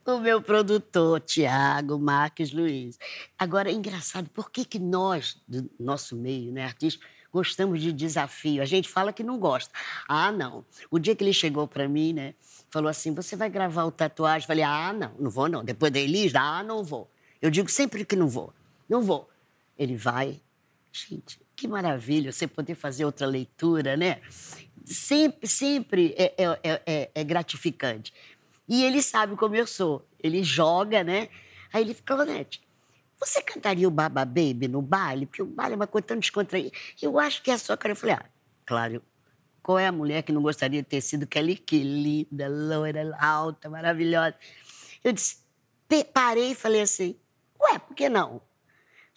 O 0.05 0.19
meu 0.19 0.41
produtor, 0.41 1.21
Tiago 1.21 1.97
Marques 1.97 2.51
Luiz. 2.51 2.99
Agora, 3.37 3.69
é 3.69 3.73
engraçado, 3.73 4.29
por 4.31 4.51
que, 4.51 4.65
que 4.65 4.77
nós, 4.77 5.41
do 5.47 5.69
nosso 5.79 6.17
meio, 6.17 6.51
né, 6.51 6.65
artistas, 6.65 7.07
gostamos 7.31 7.81
de 7.81 7.93
desafio? 7.93 8.61
A 8.61 8.65
gente 8.65 8.89
fala 8.89 9.13
que 9.13 9.23
não 9.23 9.39
gosta. 9.39 9.71
Ah, 10.05 10.33
não. 10.33 10.65
O 10.91 10.99
dia 10.99 11.15
que 11.15 11.23
ele 11.23 11.31
chegou 11.31 11.65
para 11.65 11.87
mim, 11.87 12.11
né, 12.11 12.33
falou 12.69 12.89
assim: 12.89 13.13
você 13.13 13.37
vai 13.37 13.49
gravar 13.49 13.85
o 13.85 13.91
tatuagem? 13.91 14.45
Falei: 14.45 14.65
ah, 14.65 14.91
não, 14.91 15.13
não 15.17 15.31
vou 15.31 15.47
não. 15.47 15.63
Depois 15.63 15.93
da 15.93 15.99
Elis, 15.99 16.35
ah, 16.35 16.61
não 16.61 16.83
vou. 16.83 17.09
Eu 17.41 17.49
digo 17.49 17.69
sempre 17.69 18.03
que 18.03 18.17
não 18.17 18.27
vou. 18.27 18.53
Não 18.89 19.01
vou. 19.01 19.29
Ele 19.77 19.95
vai. 19.95 20.41
Gente, 20.91 21.39
que 21.59 21.67
maravilha 21.67 22.31
você 22.31 22.47
poder 22.47 22.75
fazer 22.75 23.05
outra 23.05 23.27
leitura, 23.27 23.97
né? 23.97 24.21
Sempre, 24.85 25.47
sempre 25.47 26.15
é, 26.17 26.33
é- 26.37 26.59
é- 26.63 26.81
é- 26.85 27.11
é 27.13 27.23
gratificante. 27.23 28.13
E 28.67 28.83
ele 28.83 29.01
sabe 29.01 29.35
como 29.35 29.55
eu 29.55 29.67
sou. 29.67 30.07
Ele 30.21 30.43
joga, 30.43 31.03
né? 31.03 31.29
Aí 31.73 31.81
ele 31.83 31.93
fica, 31.93 32.15
Lonete, 32.15 32.61
você 33.19 33.41
cantaria 33.41 33.87
o 33.87 33.91
Baba 33.91 34.23
Baby 34.25 34.67
no 34.67 34.81
baile? 34.81 35.25
Porque 35.25 35.41
o 35.41 35.45
baile 35.45 35.73
é 35.73 35.75
uma 35.75 35.87
coisa 35.87 36.07
tão 36.07 36.17
descontraída. 36.17 36.71
Eu 37.01 37.19
acho 37.19 37.41
que 37.43 37.51
é 37.51 37.57
sua 37.57 37.75
cara. 37.75 37.91
Eu 37.91 37.95
falei, 37.95 38.15
ah, 38.15 38.25
claro. 38.65 39.01
Qual 39.61 39.77
é 39.77 39.85
a 39.85 39.91
mulher 39.91 40.23
que 40.23 40.31
não 40.31 40.41
gostaria 40.41 40.81
de 40.81 40.87
ter 40.87 41.01
sido 41.01 41.27
Kelly 41.27 41.57
Key? 41.57 41.83
Linda, 41.83 42.47
loira, 42.47 43.15
alta, 43.19 43.69
maravilhosa. 43.69 44.35
Eu 45.03 45.11
disse, 45.11 45.37
parei 46.13 46.51
e 46.51 46.55
falei 46.55 46.81
assim, 46.81 47.15
ué, 47.59 47.77
por 47.77 47.93
que 47.93 48.07
não? 48.09 48.41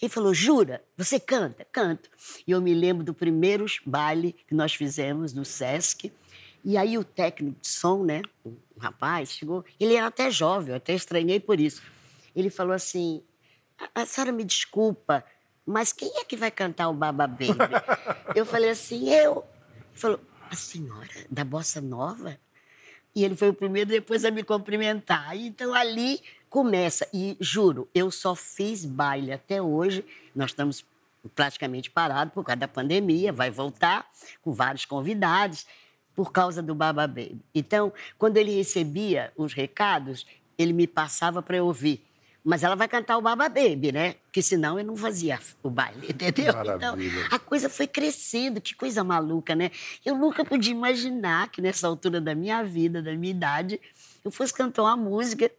Ele 0.02 0.08
falou, 0.08 0.34
jura? 0.34 0.82
Você 0.96 1.20
canta? 1.20 1.64
Canto. 1.70 2.10
E 2.44 2.50
eu 2.50 2.60
me 2.60 2.74
lembro 2.74 3.04
do 3.04 3.14
primeiro 3.14 3.64
baile 3.86 4.32
que 4.48 4.52
nós 4.52 4.74
fizemos 4.74 5.32
no 5.32 5.44
Sesc. 5.44 6.12
E 6.64 6.76
aí 6.76 6.98
o 6.98 7.04
técnico 7.04 7.60
de 7.60 7.68
som, 7.68 8.02
né, 8.02 8.20
um 8.44 8.56
rapaz, 8.80 9.30
chegou, 9.30 9.64
ele 9.78 9.94
era 9.94 10.08
até 10.08 10.28
jovem, 10.28 10.70
eu 10.70 10.76
até 10.76 10.92
estranhei 10.92 11.38
por 11.38 11.60
isso. 11.60 11.82
Ele 12.34 12.50
falou 12.50 12.72
assim, 12.72 13.22
a, 13.78 14.02
a 14.02 14.06
senhora 14.06 14.32
me 14.32 14.42
desculpa, 14.42 15.24
mas 15.64 15.92
quem 15.92 16.10
é 16.18 16.24
que 16.24 16.36
vai 16.36 16.50
cantar 16.50 16.88
o 16.88 16.94
Baba 16.94 17.28
Baby? 17.28 17.54
eu 18.34 18.44
falei 18.44 18.70
assim, 18.70 19.08
eu. 19.08 19.44
Ele 19.90 19.98
falou, 19.98 20.20
a 20.50 20.56
senhora 20.56 21.26
da 21.30 21.44
Bossa 21.44 21.80
Nova? 21.80 22.36
E 23.14 23.24
ele 23.24 23.36
foi 23.36 23.50
o 23.50 23.54
primeiro 23.54 23.90
depois 23.90 24.24
a 24.24 24.32
me 24.32 24.42
cumprimentar. 24.42 25.36
Então 25.36 25.72
ali 25.72 26.20
começa. 26.52 27.08
E 27.14 27.34
juro, 27.40 27.88
eu 27.94 28.10
só 28.10 28.34
fiz 28.34 28.84
baile 28.84 29.32
até 29.32 29.62
hoje. 29.62 30.04
Nós 30.36 30.50
estamos 30.50 30.84
praticamente 31.34 31.90
parados 31.90 32.34
por 32.34 32.44
causa 32.44 32.60
da 32.60 32.68
pandemia, 32.68 33.32
vai 33.32 33.50
voltar 33.50 34.06
com 34.42 34.52
vários 34.52 34.84
convidados 34.84 35.66
por 36.14 36.30
causa 36.30 36.60
do 36.60 36.74
Baba 36.74 37.06
Baby. 37.06 37.40
Então, 37.54 37.90
quando 38.18 38.36
ele 38.36 38.54
recebia 38.54 39.32
os 39.34 39.54
recados, 39.54 40.26
ele 40.58 40.74
me 40.74 40.86
passava 40.86 41.40
para 41.40 41.56
eu 41.56 41.64
ouvir. 41.64 42.04
Mas 42.44 42.62
ela 42.62 42.74
vai 42.74 42.88
cantar 42.88 43.16
o 43.16 43.22
Baba 43.22 43.48
Baby, 43.48 43.92
né? 43.92 44.14
Porque 44.24 44.42
senão 44.42 44.78
eu 44.78 44.84
não 44.84 44.96
fazia 44.96 45.38
o 45.62 45.70
baile, 45.70 46.08
entendeu? 46.10 46.50
Então, 46.50 46.96
Maravilha. 46.96 47.28
a 47.30 47.38
coisa 47.38 47.70
foi 47.70 47.86
crescendo, 47.86 48.60
que 48.60 48.74
coisa 48.74 49.02
maluca, 49.02 49.54
né? 49.54 49.70
Eu 50.04 50.18
nunca 50.18 50.44
podia 50.44 50.72
imaginar 50.72 51.48
que 51.48 51.62
nessa 51.62 51.86
altura 51.86 52.20
da 52.20 52.34
minha 52.34 52.62
vida, 52.62 53.00
da 53.00 53.14
minha 53.14 53.30
idade, 53.30 53.80
eu 54.22 54.30
fosse 54.30 54.52
cantar 54.52 54.82
uma 54.82 54.96
música 54.96 55.50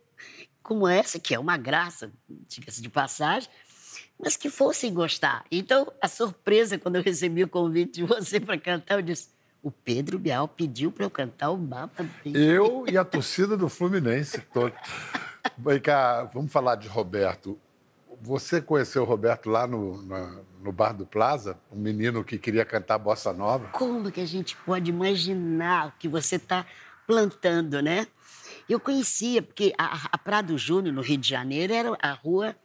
como 0.64 0.88
essa, 0.88 1.20
que 1.20 1.36
é 1.36 1.40
uma 1.40 1.58
graça, 1.58 2.12
diga-se 2.48 2.82
de 2.82 2.90
passagem, 2.90 3.50
mas 4.20 4.38
que 4.38 4.50
fossem 4.50 4.94
gostar. 4.94 5.44
Então, 5.52 5.92
a 6.02 6.08
surpresa 6.08 6.78
quando 6.80 6.96
eu 6.96 7.04
recebi 7.04 7.44
o 7.44 7.48
convite 7.48 7.96
de 7.96 8.04
você 8.04 8.40
para 8.40 8.58
cantar, 8.58 8.96
eu 8.96 9.02
disse: 9.02 9.28
o 9.62 9.70
Pedro 9.70 10.18
Bial 10.18 10.48
pediu 10.48 10.92
para 10.92 11.06
eu 11.06 11.10
cantar 11.10 11.50
o 11.52 11.58
Baba 11.58 11.92
Baby. 11.98 12.32
Eu 12.36 12.86
e 12.90 12.98
a 12.98 13.04
torcida 13.04 13.58
do 13.58 13.68
Fluminense 13.68 14.40
toda. 14.54 14.74
Vem 15.58 15.80
cá, 15.80 16.24
vamos 16.34 16.52
falar 16.52 16.76
de 16.76 16.88
Roberto. 16.88 17.60
Você 18.22 18.62
conheceu 18.62 19.02
o 19.02 19.06
Roberto 19.06 19.50
lá 19.50 19.68
no, 19.68 20.02
na- 20.04 20.40
no 20.62 20.72
Bar 20.72 20.94
do 20.94 21.06
Plaza? 21.06 21.60
Um 21.70 21.76
menino 21.78 22.24
que 22.24 22.38
queria 22.38 22.64
cantar 22.64 22.98
bossa 22.98 23.34
nova? 23.34 23.68
Como 23.74 24.10
que 24.10 24.22
a 24.22 24.26
gente 24.26 24.56
pode 24.66 24.90
imaginar 24.90 25.88
o 25.90 25.92
que 26.00 26.08
você 26.08 26.38
está 26.38 26.66
plantando, 27.06 27.82
né? 27.82 28.08
Eu 28.70 28.80
conhecia, 28.80 29.42
porque 29.42 29.74
a, 29.78 30.08
a 30.12 30.18
Prado 30.18 30.58
Júnior, 30.58 30.94
no 30.94 31.02
Rio 31.02 31.18
de 31.18 31.28
Janeiro, 31.30 31.74
era 31.74 31.98
a 32.02 32.14
rua 32.14 32.56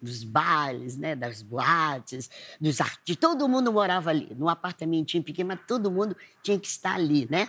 dos 0.00 0.22
bailes, 0.22 0.96
né? 0.96 1.16
das 1.16 1.42
boates, 1.42 2.30
dos 2.60 2.80
artistas. 2.80 3.16
Todo 3.16 3.48
mundo 3.48 3.72
morava 3.72 4.10
ali, 4.10 4.28
num 4.36 4.48
apartamentinho 4.48 5.22
pequeno, 5.24 5.48
mas 5.48 5.60
todo 5.66 5.90
mundo 5.90 6.16
tinha 6.42 6.58
que 6.58 6.68
estar 6.68 6.94
ali, 6.94 7.26
né? 7.30 7.48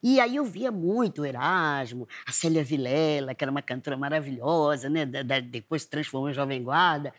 E 0.00 0.18
aí 0.18 0.36
eu 0.36 0.44
via 0.44 0.70
muito 0.72 1.22
o 1.22 1.26
Erasmo, 1.26 2.08
a 2.26 2.32
Célia 2.32 2.64
Vilela, 2.64 3.34
que 3.34 3.44
era 3.44 3.50
uma 3.50 3.62
cantora 3.62 3.96
maravilhosa, 3.96 4.88
né? 4.88 5.06
Da- 5.06 5.22
da- 5.22 5.40
depois 5.40 5.82
se 5.82 5.88
transformou 5.88 6.28
em 6.30 6.34
Jovem 6.34 6.62
Guarda. 6.62 7.12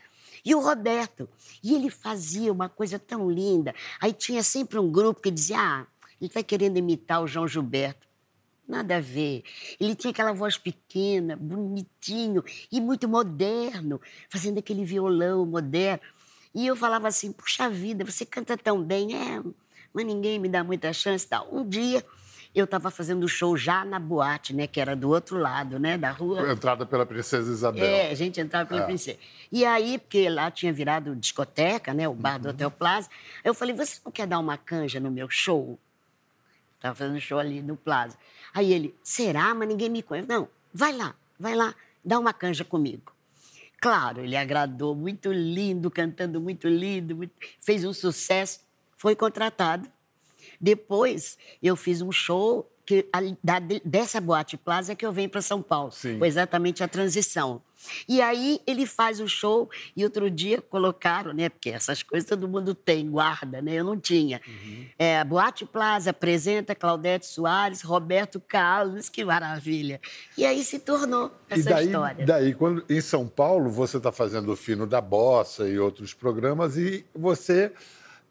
E 0.44 0.54
o 0.54 0.60
Roberto. 0.62 1.30
E 1.64 1.74
ele 1.76 1.90
fazia 1.90 2.52
uma 2.52 2.68
coisa 2.68 3.00
tão 3.00 3.30
linda. 3.32 3.74
Aí 4.02 4.12
tinha 4.12 4.44
sempre 4.44 4.78
um 4.80 4.92
grupo 4.92 5.22
que 5.22 5.32
dizia: 5.32 5.58
ah, 5.60 5.86
ele 6.20 6.28
está 6.28 6.44
querendo 6.44 6.78
imitar 6.78 7.22
o 7.22 7.28
João 7.28 7.48
Gilberto. 7.48 8.06
Nada 8.68 8.98
a 8.98 9.00
ver. 9.00 9.44
Ele 9.80 9.94
tinha 9.96 10.12
aquela 10.12 10.32
voz 10.34 10.58
pequena, 10.58 11.36
bonitinho 11.36 12.44
e 12.72 12.80
muito 12.80 13.08
moderno, 13.10 14.00
fazendo 14.30 14.58
aquele 14.60 14.86
violão 14.86 15.46
moderno. 15.46 16.02
E 16.56 16.66
eu 16.68 16.76
falava 16.76 17.08
assim: 17.08 17.32
puxa 17.32 17.70
vida, 17.70 18.06
você 18.06 18.26
canta 18.26 18.58
tão 18.58 18.82
bem, 18.82 19.16
é, 19.16 19.42
mas 19.94 20.06
ninguém 20.06 20.40
me 20.40 20.48
dá 20.48 20.64
muita 20.64 20.94
chance 20.94 21.28
tal. 21.28 21.48
Um 21.52 21.68
dia 21.68 22.04
eu 22.56 22.66
estava 22.66 22.92
fazendo 22.92 23.28
show 23.28 23.58
já 23.58 23.84
na 23.84 24.00
boate, 24.00 24.54
né, 24.54 24.68
que 24.68 24.80
era 24.80 24.96
do 24.96 25.10
outro 25.10 25.38
lado, 25.40 25.80
né, 25.80 25.98
da 25.98 26.12
rua. 26.12 26.52
Entrada 26.52 26.86
pela 26.86 27.04
Princesa 27.04 27.52
Isabel. 27.52 27.84
É, 27.84 28.12
a 28.12 28.14
gente 28.14 28.40
entrava 28.40 28.68
pela 28.70 28.82
É. 28.82 28.86
princesa. 28.86 29.18
E 29.52 29.66
aí, 29.66 29.98
porque 29.98 30.30
lá 30.30 30.52
tinha 30.52 30.72
virado 30.72 31.16
discoteca, 31.16 31.94
né? 31.96 32.08
O 32.08 32.14
bar 32.14 32.36
Uhum. 32.36 32.42
do 32.44 32.50
Hotel 32.50 32.70
Plaza. 32.72 33.10
Eu 33.44 33.56
falei, 33.56 33.74
você 33.76 34.00
não 34.06 34.12
quer 34.12 34.28
dar 34.28 34.38
uma 34.38 34.56
canja 34.56 35.00
no 35.00 35.10
meu 35.10 35.28
show? 35.32 35.80
Tava 36.84 36.96
fazendo 36.96 37.18
show 37.22 37.40
ali 37.40 37.62
no 37.62 37.78
Plaza. 37.78 38.18
Aí 38.54 38.74
ele, 38.74 38.94
será? 39.02 39.54
Mas 39.56 39.70
ninguém 39.70 39.90
me 39.90 40.04
conhece. 40.04 40.28
Não, 40.28 40.50
vai 40.74 40.92
lá, 40.92 41.16
vai 41.40 41.56
lá, 41.56 41.74
dá 42.04 42.20
uma 42.20 42.34
canja 42.34 42.66
comigo. 42.66 43.14
Claro, 43.82 44.20
ele 44.20 44.36
agradou, 44.36 44.94
muito 44.94 45.32
lindo, 45.32 45.90
cantando 45.90 46.42
muito 46.42 46.68
lindo, 46.68 47.16
muito- 47.16 47.34
fez 47.62 47.86
um 47.86 47.94
sucesso, 47.94 48.60
foi 48.98 49.16
contratado. 49.16 49.90
Depois, 50.60 51.38
eu 51.62 51.78
fiz 51.78 52.02
um 52.02 52.12
show 52.12 52.70
que, 52.86 53.08
ali- 53.14 53.38
da- 53.42 53.60
dessa 53.86 54.20
Boate 54.20 54.58
Plaza 54.58 54.94
que 54.94 55.06
eu 55.06 55.12
venho 55.14 55.30
para 55.30 55.42
São 55.42 55.62
Paulo. 55.62 55.90
Sim. 55.94 56.20
Foi 56.20 56.28
exatamente 56.28 56.84
a 56.84 56.88
transição. 56.90 57.62
E 58.08 58.22
aí 58.22 58.60
ele 58.66 58.86
faz 58.86 59.20
o 59.20 59.28
show 59.28 59.70
e 59.96 60.04
outro 60.04 60.30
dia 60.30 60.62
colocaram, 60.62 61.34
né? 61.34 61.50
Porque 61.50 61.70
essas 61.70 62.04
coisas 62.04 62.28
todo 62.28 62.48
mundo 62.48 62.74
tem, 62.74 63.10
guarda, 63.10 63.62
né? 63.62 63.74
Eu 63.74 63.84
não 63.84 64.00
tinha. 64.00 64.42
Uhum. 64.48 64.86
É, 64.98 65.24
Boate 65.24 65.66
Plaza 65.66 66.10
apresenta 66.12 66.76
Claudete 66.76 67.26
Soares, 67.26 67.82
Roberto 67.82 68.40
Carlos, 68.40 69.10
que 69.10 69.24
maravilha. 69.24 70.00
E 70.38 70.46
aí 70.46 70.64
se 70.64 70.80
tornou 70.80 71.32
essa 71.50 71.70
e 71.70 71.74
daí, 71.74 71.86
história. 71.86 72.26
daí 72.26 72.54
quando, 72.54 72.84
em 72.90 73.02
São 73.02 73.28
Paulo, 73.28 73.70
você 73.70 73.98
está 73.98 74.12
fazendo 74.12 74.52
o 74.52 74.56
Fino 74.56 74.86
da 74.86 75.02
Bossa 75.02 75.68
e 75.68 75.78
outros 75.80 76.14
programas 76.14 76.78
e 76.78 77.06
você 77.16 77.72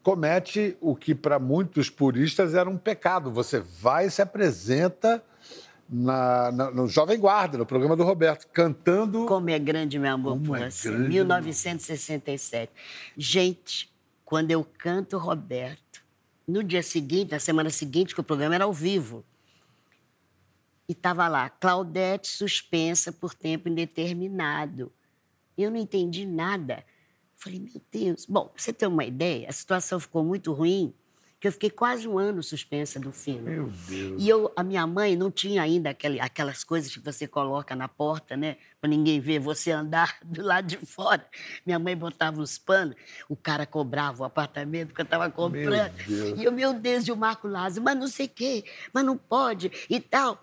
comete 0.03 0.77
o 0.81 0.95
que 0.95 1.15
para 1.15 1.39
muitos 1.39 1.89
puristas 1.89 2.53
era 2.53 2.69
um 2.69 2.77
pecado. 2.77 3.31
Você 3.31 3.59
vai 3.59 4.07
e 4.07 4.11
se 4.11 4.21
apresenta 4.21 5.23
na- 5.89 6.51
na- 6.51 6.71
no 6.71 6.87
Jovem 6.87 7.19
Guarda, 7.19 7.57
no 7.57 7.65
programa 7.65 7.95
do 7.95 8.03
Roberto, 8.03 8.47
cantando... 8.47 9.25
Como 9.25 9.49
é 9.49 9.59
grande, 9.59 9.99
meu 9.99 10.13
amor, 10.13 10.33
Como 10.33 10.45
por 10.45 10.61
é 10.61 10.69
você. 10.71 10.89
grande, 10.89 11.09
1967. 11.09 12.71
Gente, 13.17 13.91
quando 14.25 14.51
eu 14.51 14.63
canto 14.77 15.17
Roberto, 15.17 16.03
no 16.47 16.63
dia 16.63 16.83
seguinte, 16.83 17.31
na 17.31 17.39
semana 17.39 17.69
seguinte, 17.69 18.13
que 18.13 18.21
o 18.21 18.23
programa 18.23 18.55
era 18.55 18.63
ao 18.65 18.73
vivo, 18.73 19.23
e 20.87 20.91
estava 20.91 21.27
lá, 21.27 21.49
Claudete 21.49 22.27
suspensa 22.27 23.11
por 23.11 23.33
tempo 23.33 23.69
indeterminado. 23.69 24.91
Eu 25.57 25.71
não 25.71 25.77
entendi 25.77 26.25
nada. 26.25 26.83
Falei, 27.37 27.59
meu 27.59 27.81
Deus. 27.91 28.25
Bom, 28.25 28.47
pra 28.47 28.61
você 28.61 28.73
ter 28.73 28.87
uma 28.87 29.05
ideia, 29.05 29.47
a 29.49 29.53
situação 29.53 29.99
ficou 29.99 30.23
muito 30.23 30.51
ruim, 30.51 30.93
que 31.43 31.47
eu 31.49 31.51
fiquei 31.51 31.69
quase 31.69 32.07
um 32.07 32.17
ano 32.17 32.41
suspensa 32.41 32.97
do 33.01 33.11
filme. 33.11 33.41
Meu 33.41 33.65
Deus. 33.65 34.15
E 34.17 34.29
eu, 34.29 34.49
a 34.55 34.63
minha 34.63 34.87
mãe 34.87 35.13
não 35.17 35.29
tinha 35.29 35.61
ainda 35.61 35.89
aquele, 35.89 36.17
aquelas 36.21 36.63
coisas 36.63 36.89
que 36.89 37.01
você 37.01 37.27
coloca 37.27 37.75
na 37.75 37.89
porta, 37.89 38.37
né? 38.37 38.55
Pra 38.79 38.89
ninguém 38.89 39.19
ver 39.19 39.39
você 39.39 39.69
andar 39.69 40.19
do 40.23 40.41
lado 40.41 40.67
de 40.67 40.77
fora. 40.77 41.27
Minha 41.65 41.77
mãe 41.77 41.97
botava 41.97 42.39
os 42.39 42.57
panos, 42.57 42.95
o 43.27 43.35
cara 43.35 43.65
cobrava 43.65 44.23
o 44.23 44.25
apartamento 44.25 44.93
que 44.93 45.01
eu 45.01 45.05
tava 45.05 45.29
comprando. 45.29 45.91
E 46.07 46.45
eu, 46.45 46.51
meu 46.53 46.73
Deus, 46.73 47.05
e 47.09 47.11
o 47.11 47.17
Marco 47.17 47.45
Lázaro, 47.45 47.83
mas 47.83 47.97
não 47.97 48.07
sei 48.07 48.27
o 48.27 48.29
quê, 48.29 48.63
mas 48.93 49.03
não 49.03 49.17
pode 49.17 49.69
e 49.89 49.99
tal. 49.99 50.41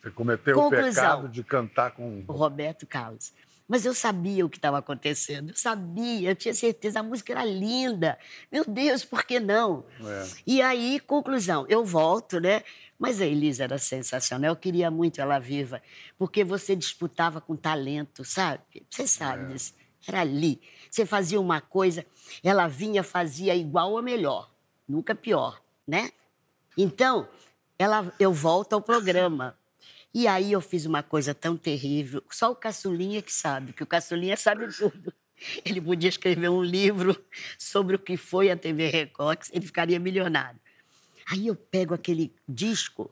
Você 0.00 0.12
cometeu 0.12 0.54
Conclusão. 0.54 0.84
o 0.84 0.94
pecado 0.94 1.28
de 1.28 1.42
cantar 1.42 1.90
com... 1.90 2.22
O 2.28 2.32
Roberto 2.32 2.86
Carlos. 2.86 3.32
Mas 3.70 3.86
eu 3.86 3.94
sabia 3.94 4.44
o 4.44 4.50
que 4.50 4.58
estava 4.58 4.78
acontecendo, 4.78 5.50
eu 5.50 5.56
sabia, 5.56 6.30
eu 6.30 6.34
tinha 6.34 6.52
certeza, 6.52 6.98
a 6.98 7.04
música 7.04 7.32
era 7.32 7.44
linda. 7.44 8.18
Meu 8.50 8.64
Deus, 8.64 9.04
por 9.04 9.22
que 9.22 9.38
não? 9.38 9.84
É. 10.00 10.28
E 10.44 10.60
aí, 10.60 10.98
conclusão, 10.98 11.64
eu 11.68 11.84
volto, 11.84 12.40
né? 12.40 12.64
Mas 12.98 13.20
a 13.20 13.26
Elisa 13.26 13.62
era 13.62 13.78
sensacional, 13.78 14.50
eu 14.50 14.56
queria 14.56 14.90
muito 14.90 15.20
ela 15.20 15.38
viva, 15.38 15.80
porque 16.18 16.42
você 16.42 16.74
disputava 16.74 17.40
com 17.40 17.54
talento, 17.54 18.24
sabe? 18.24 18.60
Você 18.90 19.06
sabe 19.06 19.52
disso. 19.52 19.72
Era 20.04 20.22
ali. 20.22 20.60
Você 20.90 21.06
fazia 21.06 21.40
uma 21.40 21.60
coisa, 21.60 22.04
ela 22.42 22.66
vinha, 22.66 23.04
fazia 23.04 23.54
igual 23.54 23.92
ou 23.92 24.02
melhor, 24.02 24.50
nunca 24.88 25.14
pior, 25.14 25.62
né? 25.86 26.10
Então, 26.76 27.28
ela, 27.78 28.12
eu 28.18 28.32
volto 28.32 28.72
ao 28.72 28.82
programa. 28.82 29.56
E 30.12 30.26
aí 30.26 30.52
eu 30.52 30.60
fiz 30.60 30.86
uma 30.86 31.02
coisa 31.02 31.34
tão 31.34 31.56
terrível. 31.56 32.22
Só 32.30 32.50
o 32.50 32.56
Caçulinha 32.56 33.22
que 33.22 33.32
sabe, 33.32 33.72
que 33.72 33.82
o 33.82 33.86
Caçulinha 33.86 34.36
sabe 34.36 34.66
tudo. 34.74 35.12
Ele 35.64 35.80
podia 35.80 36.08
escrever 36.08 36.48
um 36.50 36.62
livro 36.62 37.16
sobre 37.58 37.96
o 37.96 37.98
que 37.98 38.16
foi 38.16 38.50
a 38.50 38.56
TV 38.56 38.88
Record, 38.88 39.40
ele 39.52 39.64
ficaria 39.64 39.98
milionário. 39.98 40.60
Aí 41.30 41.46
eu 41.46 41.54
pego 41.54 41.94
aquele 41.94 42.34
disco, 42.48 43.10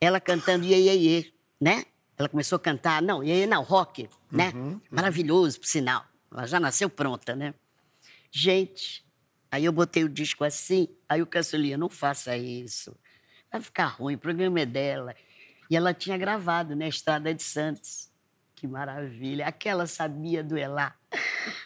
ela 0.00 0.18
cantando 0.18 0.64
Iê, 0.64 0.76
Iê, 0.76 0.96
Iê, 0.96 1.32
né? 1.60 1.84
Ela 2.16 2.28
começou 2.28 2.56
a 2.56 2.60
cantar, 2.60 3.02
não, 3.02 3.22
Iê, 3.22 3.40
Iê 3.40 3.46
não, 3.46 3.62
rock, 3.62 4.08
né? 4.30 4.52
Maravilhoso, 4.90 5.60
por 5.60 5.66
sinal. 5.66 6.04
Ela 6.32 6.46
já 6.46 6.58
nasceu 6.58 6.88
pronta, 6.88 7.36
né? 7.36 7.54
Gente, 8.30 9.04
aí 9.50 9.64
eu 9.64 9.72
botei 9.72 10.02
o 10.02 10.08
disco 10.08 10.44
assim, 10.44 10.88
aí 11.08 11.20
o 11.22 11.26
Caçulinha, 11.26 11.76
não 11.76 11.88
faça 11.88 12.36
isso. 12.36 12.96
Vai 13.52 13.60
ficar 13.60 13.86
ruim, 13.86 14.14
o 14.14 14.18
programa 14.18 14.60
é 14.60 14.66
dela. 14.66 15.14
E 15.70 15.76
ela 15.76 15.94
tinha 15.94 16.18
gravado, 16.18 16.76
né? 16.76 16.88
Estrada 16.88 17.32
de 17.32 17.42
Santos. 17.42 18.10
Que 18.54 18.66
maravilha. 18.66 19.46
Aquela 19.46 19.86
sabia 19.86 20.42
duelar. 20.42 20.98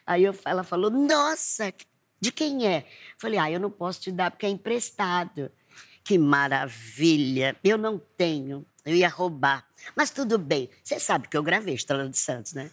Aí 0.07 0.25
eu, 0.25 0.35
ela 0.45 0.65
falou, 0.65 0.91
nossa, 0.91 1.73
de 2.21 2.33
quem 2.33 2.67
é? 2.67 2.87
Falei, 3.19 3.39
ah, 3.39 3.51
eu 3.51 3.61
não 3.61 3.71
posso 3.71 4.01
te 4.01 4.13
dar 4.13 4.31
porque 4.31 4.47
é 4.47 4.49
emprestado. 4.49 5.51
Que 6.03 6.19
maravilha. 6.19 7.57
Eu 7.63 7.77
não 7.77 7.99
tenho. 7.99 8.65
Eu 8.85 8.95
ia 8.95 9.09
roubar. 9.09 9.67
Mas 9.95 10.11
tudo 10.11 10.39
bem. 10.39 10.71
Você 10.83 10.99
sabe 11.01 11.29
que 11.29 11.37
eu 11.37 11.43
gravei 11.43 11.75
Estrada 11.75 12.09
de 12.09 12.17
Santos, 12.17 12.53
né? 12.53 12.71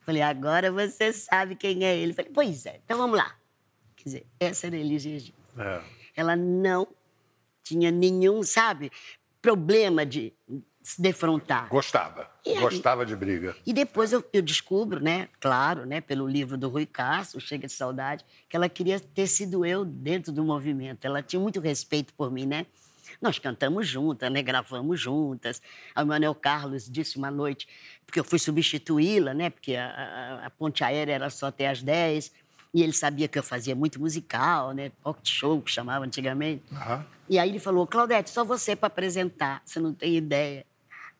Falei, 0.00 0.22
agora 0.22 0.72
você 0.72 1.12
sabe 1.12 1.54
quem 1.54 1.84
é 1.84 1.94
ele. 1.94 2.14
Falei, 2.14 2.30
pois 2.32 2.64
é, 2.64 2.80
então 2.82 2.96
vamos 2.96 3.18
lá. 3.18 3.36
Quer 3.94 4.04
dizer, 4.04 4.26
essa 4.40 4.66
era 4.66 4.76
Elis 4.76 5.04
Regina. 5.04 5.36
É. 5.58 5.82
Ela 6.16 6.34
não 6.34 6.88
tinha 7.62 7.90
nenhum, 7.90 8.42
sabe, 8.42 8.90
problema 9.48 10.04
de 10.04 10.32
se 10.82 11.00
defrontar. 11.00 11.68
Gostava. 11.68 12.30
E? 12.44 12.54
Gostava 12.60 13.04
de 13.06 13.16
briga. 13.16 13.56
E 13.66 13.72
depois 13.72 14.12
eu, 14.12 14.22
eu 14.32 14.42
descubro, 14.42 15.00
né, 15.00 15.28
claro, 15.40 15.86
né, 15.86 16.00
pelo 16.02 16.26
livro 16.28 16.56
do 16.58 16.68
Rui 16.68 16.84
Castro, 16.86 17.40
Chega 17.40 17.66
de 17.66 17.72
Saudade, 17.72 18.24
que 18.48 18.54
ela 18.56 18.68
queria 18.68 19.00
ter 19.00 19.26
sido 19.26 19.64
eu 19.64 19.84
dentro 19.84 20.32
do 20.32 20.44
movimento. 20.44 21.04
Ela 21.04 21.22
tinha 21.22 21.40
muito 21.40 21.60
respeito 21.60 22.12
por 22.14 22.30
mim, 22.30 22.46
né? 22.46 22.66
Nós 23.22 23.38
cantamos 23.38 23.86
juntas, 23.88 24.30
né? 24.30 24.42
Gravamos 24.42 25.00
juntas. 25.00 25.62
A 25.94 26.04
Manuel 26.04 26.34
Carlos 26.34 26.88
disse 26.90 27.16
uma 27.16 27.30
noite, 27.30 27.66
porque 28.06 28.20
eu 28.20 28.24
fui 28.24 28.38
substituí-la, 28.38 29.32
né? 29.34 29.48
Porque 29.50 29.74
a, 29.76 29.86
a- 29.86 30.46
a 30.46 30.50
ponte 30.50 30.84
aérea 30.84 31.14
era 31.14 31.30
só 31.30 31.46
até 31.46 31.68
às 31.68 31.82
10. 31.82 32.30
E 32.72 32.82
ele 32.82 32.92
sabia 32.92 33.28
que 33.28 33.38
eu 33.38 33.42
fazia 33.42 33.74
muito 33.74 34.00
musical, 34.00 34.72
né? 34.72 34.90
Pocket 35.02 35.28
show, 35.28 35.60
que 35.62 35.70
chamava 35.70 36.04
antigamente. 36.04 36.62
Aham. 36.72 37.06
E 37.28 37.38
aí 37.38 37.50
ele 37.50 37.58
falou, 37.58 37.86
Claudete, 37.86 38.30
só 38.30 38.44
você 38.44 38.74
para 38.74 38.86
apresentar, 38.86 39.62
você 39.64 39.78
não 39.78 39.92
tem 39.92 40.16
ideia. 40.16 40.64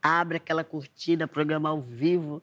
Abre 0.02 0.38
aquela 0.38 0.64
cortina, 0.64 1.26
programa 1.28 1.68
ao 1.68 1.80
vivo. 1.80 2.42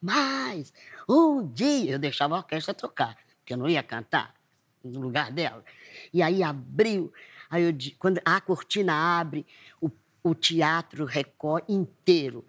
Mas 0.00 0.72
um 1.08 1.46
dia 1.46 1.92
eu 1.92 1.98
deixava 1.98 2.34
a 2.34 2.38
orquestra 2.38 2.74
tocar, 2.74 3.16
porque 3.38 3.52
eu 3.52 3.58
não 3.58 3.68
ia 3.68 3.82
cantar 3.82 4.34
no 4.82 5.00
lugar 5.00 5.30
dela. 5.30 5.64
E 6.12 6.22
aí 6.22 6.42
abriu, 6.42 7.12
aí 7.50 7.62
eu, 7.64 7.74
quando 7.98 8.20
a 8.24 8.40
cortina 8.40 8.92
abre, 9.20 9.46
o, 9.80 9.90
o 10.22 10.34
teatro 10.34 11.04
Record 11.04 11.64
inteiro. 11.68 12.44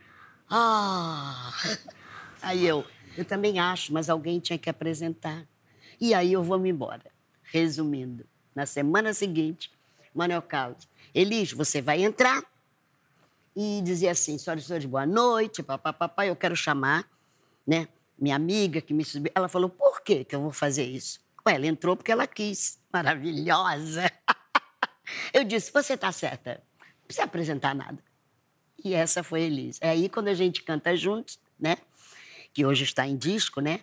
Ah! 0.49 1.51
Aí 2.41 2.65
eu, 2.65 2.85
eu 3.17 3.25
também 3.25 3.59
acho, 3.59 3.91
mas 3.91 4.09
alguém 4.09 4.39
tinha 4.39 4.57
que 4.57 4.69
apresentar. 4.69 5.45
E 5.99 6.13
aí 6.13 6.33
eu 6.33 6.43
vou 6.43 6.59
me 6.59 6.69
embora. 6.69 7.11
Resumindo, 7.43 8.25
na 8.53 8.65
semana 8.65 9.13
seguinte, 9.13 9.71
Manuel 10.13 10.41
Carlos, 10.41 10.87
Elis, 11.13 11.51
você 11.51 11.81
vai 11.81 12.03
entrar 12.03 12.43
e 13.55 13.81
dizer 13.83 14.09
assim, 14.09 14.37
senhoras 14.37 14.63
e 14.63 14.67
senhores, 14.67 14.85
boa 14.85 15.05
noite, 15.05 15.63
papapá, 15.63 16.25
eu 16.25 16.35
quero 16.35 16.55
chamar, 16.55 17.09
né, 17.65 17.87
minha 18.17 18.35
amiga 18.35 18.81
que 18.81 18.93
me 18.93 19.03
subiu. 19.03 19.31
Ela 19.35 19.47
falou, 19.47 19.69
por 19.69 20.01
que 20.01 20.25
que 20.25 20.35
eu 20.35 20.41
vou 20.41 20.51
fazer 20.51 20.83
isso? 20.83 21.19
Ué, 21.47 21.55
ela 21.55 21.67
entrou 21.67 21.95
porque 21.95 22.11
ela 22.11 22.25
quis. 22.25 22.79
Maravilhosa. 22.91 24.11
Eu 25.31 25.43
disse, 25.43 25.71
você 25.71 25.93
está 25.93 26.11
certa, 26.11 26.63
não 26.79 27.05
precisa 27.05 27.25
apresentar 27.25 27.75
nada. 27.75 27.99
E 28.83 28.93
essa 28.93 29.23
foi 29.23 29.41
a 29.41 29.45
Elis. 29.45 29.77
É 29.79 29.89
aí 29.89 30.09
quando 30.09 30.29
a 30.29 30.33
gente 30.33 30.63
canta 30.63 30.95
juntos, 30.95 31.39
né? 31.59 31.77
Que 32.53 32.65
hoje 32.65 32.83
está 32.83 33.05
em 33.07 33.15
disco, 33.15 33.61
né? 33.61 33.81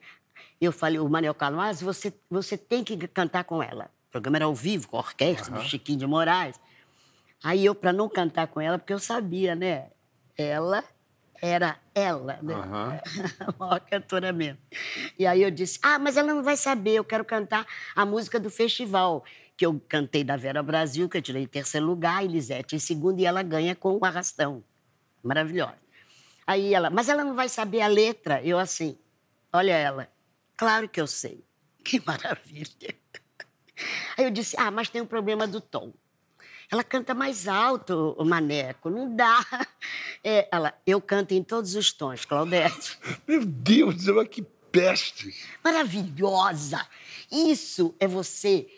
Eu 0.64 0.70
falei, 0.70 1.00
o 1.00 1.08
Manuel 1.08 1.34
Carlos, 1.34 1.82
você, 1.82 2.14
você 2.30 2.56
tem 2.56 2.84
que 2.84 2.96
cantar 3.08 3.42
com 3.42 3.60
ela. 3.60 3.90
O 4.08 4.12
programa 4.12 4.38
era 4.38 4.44
ao 4.44 4.54
vivo, 4.54 4.86
com 4.86 4.96
a 4.96 5.00
orquestra, 5.00 5.52
do 5.56 5.62
Chiquinho 5.62 5.98
de 5.98 6.06
Moraes. 6.06 6.60
Aí 7.42 7.64
eu, 7.64 7.74
para 7.74 7.92
não 7.92 8.08
cantar 8.08 8.46
com 8.46 8.60
ela, 8.60 8.78
porque 8.78 8.92
eu 8.92 9.00
sabia, 9.00 9.56
né? 9.56 9.88
Ela 10.38 10.84
era 11.40 11.80
ela, 11.92 12.38
né? 12.40 12.54
Aham. 12.54 13.00
a 13.40 13.54
maior 13.58 13.80
cantora 13.80 14.32
mesmo. 14.32 14.60
E 15.18 15.26
aí 15.26 15.42
eu 15.42 15.50
disse: 15.50 15.80
Ah, 15.82 15.98
mas 15.98 16.16
ela 16.16 16.32
não 16.32 16.44
vai 16.44 16.56
saber, 16.56 16.92
eu 16.92 17.04
quero 17.04 17.24
cantar 17.24 17.66
a 17.96 18.06
música 18.06 18.38
do 18.38 18.48
festival. 18.48 19.24
Que 19.56 19.66
eu 19.66 19.82
cantei 19.88 20.22
da 20.22 20.36
Vera 20.36 20.62
Brasil, 20.62 21.08
que 21.08 21.18
eu 21.18 21.22
tirei 21.22 21.42
em 21.42 21.48
terceiro 21.48 21.84
lugar, 21.84 22.24
Elisete 22.24 22.76
em 22.76 22.78
segundo, 22.78 23.18
e 23.18 23.26
ela 23.26 23.42
ganha 23.42 23.74
com 23.74 23.98
o 23.98 24.04
arrastão. 24.04 24.62
Maravilhosa. 25.20 25.74
Aí 26.46 26.72
ela, 26.72 26.88
mas 26.88 27.08
ela 27.08 27.24
não 27.24 27.34
vai 27.34 27.48
saber 27.48 27.80
a 27.82 27.88
letra. 27.88 28.40
Eu 28.42 28.58
assim, 28.60 28.96
olha 29.52 29.72
ela, 29.72 30.08
claro 30.56 30.88
que 30.88 31.00
eu 31.00 31.06
sei. 31.06 31.44
Que 31.84 32.00
maravilha. 32.04 32.94
Aí 34.16 34.24
eu 34.24 34.30
disse, 34.30 34.56
ah, 34.58 34.70
mas 34.70 34.88
tem 34.88 35.00
um 35.02 35.06
problema 35.06 35.46
do 35.46 35.60
tom. 35.60 35.92
Ela 36.70 36.84
canta 36.84 37.12
mais 37.14 37.48
alto, 37.48 38.14
o 38.18 38.24
Maneco, 38.24 38.88
não 38.88 39.14
dá. 39.14 39.44
É, 40.24 40.48
ela, 40.52 40.72
eu 40.86 41.00
canto 41.00 41.32
em 41.34 41.42
todos 41.42 41.74
os 41.74 41.92
tons, 41.92 42.24
Claudete. 42.24 42.96
Meu 43.26 43.44
Deus, 43.44 44.06
mas 44.06 44.28
que 44.28 44.42
peste! 44.70 45.34
Maravilhosa! 45.64 46.86
Isso 47.30 47.92
é 47.98 48.06
você, 48.06 48.68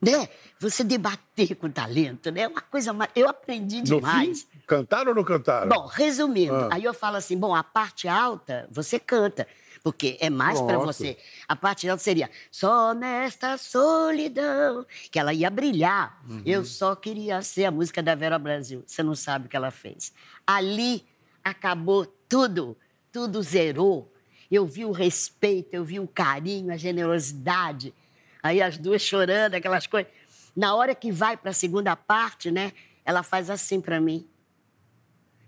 né? 0.00 0.28
Você 0.58 0.82
debater 0.82 1.54
com 1.56 1.70
talento, 1.70 2.30
né? 2.30 2.42
É 2.42 2.48
Uma 2.48 2.62
coisa 2.62 2.92
mais. 2.94 3.10
Eu 3.14 3.28
aprendi 3.28 3.78
No 3.78 3.84
demais. 3.84 4.42
fim, 4.50 4.58
cantaram 4.66 5.10
ou 5.10 5.14
não 5.14 5.22
cantaram? 5.24 5.68
Bom, 5.68 5.86
resumindo, 5.86 6.54
Ah. 6.54 6.68
aí 6.72 6.84
eu 6.84 6.94
falo 6.94 7.16
assim: 7.16 7.36
bom, 7.36 7.54
a 7.54 7.62
parte 7.62 8.08
alta 8.08 8.66
você 8.70 8.98
canta, 8.98 9.46
porque 9.82 10.16
é 10.20 10.28
mais 10.28 10.60
para 10.60 10.78
você. 10.78 11.16
A 11.48 11.56
parte 11.56 11.88
alta 11.88 12.02
seria 12.02 12.30
só 12.50 12.92
nesta 12.94 13.56
solidão, 13.56 14.86
que 15.10 15.18
ela 15.18 15.32
ia 15.32 15.50
brilhar. 15.50 16.20
Uhum. 16.28 16.42
Eu 16.44 16.64
só 16.64 16.94
queria 16.94 17.40
ser 17.42 17.64
a 17.64 17.70
música 17.70 18.02
da 18.02 18.14
Vera 18.14 18.38
Brasil. 18.38 18.82
Você 18.86 19.02
não 19.02 19.14
sabe 19.14 19.46
o 19.46 19.48
que 19.48 19.56
ela 19.56 19.70
fez. 19.70 20.12
Ali 20.46 21.06
acabou 21.42 22.06
tudo, 22.28 22.76
tudo 23.10 23.42
zerou. 23.42 24.12
Eu 24.50 24.66
vi 24.66 24.84
o 24.84 24.90
respeito, 24.90 25.74
eu 25.74 25.84
vi 25.84 25.98
o 26.00 26.08
carinho, 26.08 26.72
a 26.72 26.76
generosidade. 26.76 27.94
Aí 28.42 28.60
as 28.60 28.76
duas 28.76 29.00
chorando, 29.00 29.54
aquelas 29.54 29.86
coisas. 29.86 30.10
Na 30.54 30.74
hora 30.74 30.94
que 30.94 31.12
vai 31.12 31.36
para 31.36 31.50
a 31.50 31.54
segunda 31.54 31.94
parte, 31.94 32.50
né? 32.50 32.72
Ela 33.04 33.22
faz 33.22 33.48
assim 33.48 33.80
para 33.80 34.00
mim. 34.00 34.28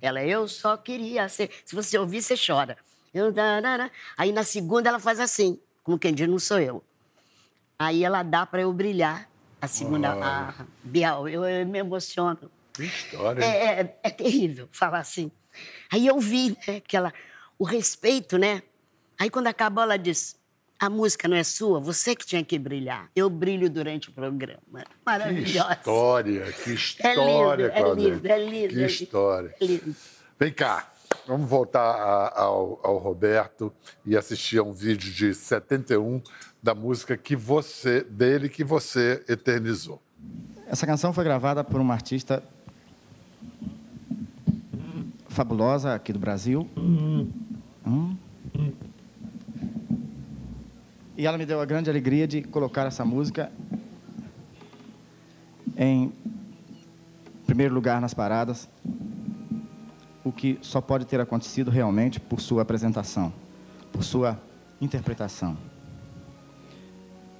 Ela, 0.01 0.25
eu 0.25 0.49
só 0.49 0.77
queria 0.77 1.29
ser. 1.29 1.51
Se 1.64 1.75
você 1.75 1.99
ouvir, 1.99 2.23
você 2.23 2.35
chora. 2.35 2.77
Aí 4.16 4.33
na 4.33 4.42
segunda 4.42 4.88
ela 4.88 4.98
faz 4.98 5.20
assim, 5.20 5.59
como 5.83 5.98
quem 5.98 6.14
diz, 6.14 6.29
não 6.29 6.38
sou 6.38 6.59
eu. 6.59 6.83
Aí 7.79 8.05
ela 8.05 8.22
dá 8.22 8.46
para 8.46 8.62
eu 8.62 8.72
brilhar. 8.72 9.29
A 9.61 9.66
segunda. 9.66 10.14
Olha. 10.14 10.25
Ah, 10.25 10.66
Bial, 10.83 11.29
eu, 11.29 11.44
eu 11.44 11.66
me 11.66 11.79
emociono. 11.79 12.51
Que 12.72 12.85
história? 12.85 13.44
É, 13.44 13.81
é, 13.81 13.98
é 14.03 14.11
terrível 14.11 14.68
falar 14.72 14.98
assim. 15.01 15.31
Aí 15.92 16.07
eu 16.07 16.18
vi 16.18 16.57
né, 16.66 16.81
que 16.81 16.96
ela, 16.96 17.12
o 17.59 17.64
respeito, 17.64 18.38
né? 18.38 18.62
Aí 19.18 19.29
quando 19.29 19.46
acabou, 19.46 19.83
ela 19.83 19.96
disse: 19.96 20.37
a 20.83 20.90
música 20.90 21.29
não 21.29 21.37
é 21.37 21.44
sua, 21.44 21.79
você 21.79 22.16
que 22.16 22.27
tinha 22.27 22.42
que 22.44 22.59
brilhar. 22.59 23.09
Eu 23.14 23.31
brilho 23.31 23.70
durante 23.70 24.09
o 24.09 24.12
programa. 24.12 24.81
Que 24.81 24.87
Maravilhosa. 25.07 25.72
história, 25.75 26.53
que 26.53 26.70
É 26.70 26.75
história, 26.75 27.66
lindo, 27.66 27.79
é 27.79 27.94
lindo, 27.94 28.27
é 28.27 28.38
lindo. 28.38 28.68
Que 28.68 28.75
é 28.75 28.79
lindo. 28.79 28.87
história. 28.87 29.55
É 29.61 29.64
lindo. 29.64 29.96
Vem 30.40 30.53
cá, 30.53 30.92
vamos 31.27 31.49
voltar 31.49 31.81
a- 31.81 32.41
ao, 32.43 32.81
ao 32.83 32.99
Roberto 32.99 33.73
e 34.05 34.17
assistir 34.17 34.59
a 34.59 34.63
um 34.63 34.73
vídeo 34.73 35.13
de 35.13 35.35
71 35.35 36.21
da 36.63 36.75
música 36.75 37.17
que 37.17 37.35
você, 37.37 38.03
dele 38.03 38.49
que 38.49 38.63
você 38.65 39.25
eternizou. 39.29 40.01
Essa 40.67 40.87
canção 40.87 41.13
foi 41.13 41.25
gravada 41.25 41.63
por 41.65 41.81
uma 41.81 41.95
artista 41.95 42.43
fabulosa 45.29 45.95
aqui 45.95 46.13
do 46.13 46.19
Brasil. 46.19 46.69
Hum. 46.77 47.31
E 51.17 51.27
ela 51.27 51.37
me 51.39 51.45
deu 51.47 51.61
a 51.61 51.65
grande 51.65 51.89
alegria 51.91 52.27
de 52.27 52.43
colocar 52.43 52.87
essa 52.87 53.05
música 53.05 53.53
em 55.77 56.13
primeiro 57.47 57.75
lugar 57.75 58.01
nas 58.01 58.15
paradas, 58.15 58.69
o 60.25 60.31
que 60.31 60.59
só 60.63 60.81
pode 60.81 61.05
ter 61.05 61.21
acontecido 61.21 61.71
realmente 61.71 62.21
por 62.21 62.41
sua 62.41 62.63
apresentação, 62.63 63.33
por 63.93 64.05
sua 64.05 64.39
interpretação. 64.81 65.57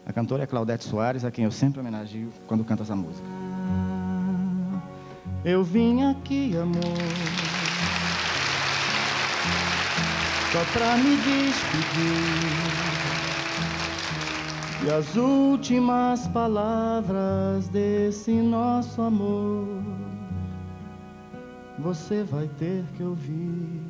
A 0.05 0.13
cantora 0.13 0.43
é 0.43 0.47
Claudete 0.47 0.85
Soares, 0.85 1.25
a 1.25 1.31
quem 1.31 1.45
eu 1.45 1.53
sempre 1.53 1.81
homenagio 1.81 2.31
quando 2.47 2.65
canto 2.65 2.83
essa 2.83 2.97
música. 2.97 3.27
Eu 5.45 5.63
vim 5.63 6.03
aqui, 6.05 6.57
amor, 6.57 6.83
só 10.53 10.65
pra 10.73 10.97
me 10.97 11.17
despedir. 11.17 12.83
E 14.85 14.91
as 14.91 15.15
últimas 15.15 16.27
palavras 16.29 17.69
desse 17.69 18.33
nosso 18.33 19.01
amor 19.01 20.12
você 21.83 22.23
vai 22.23 22.49
ter 22.59 22.85
que 22.97 23.03
ouvir. 23.03 23.83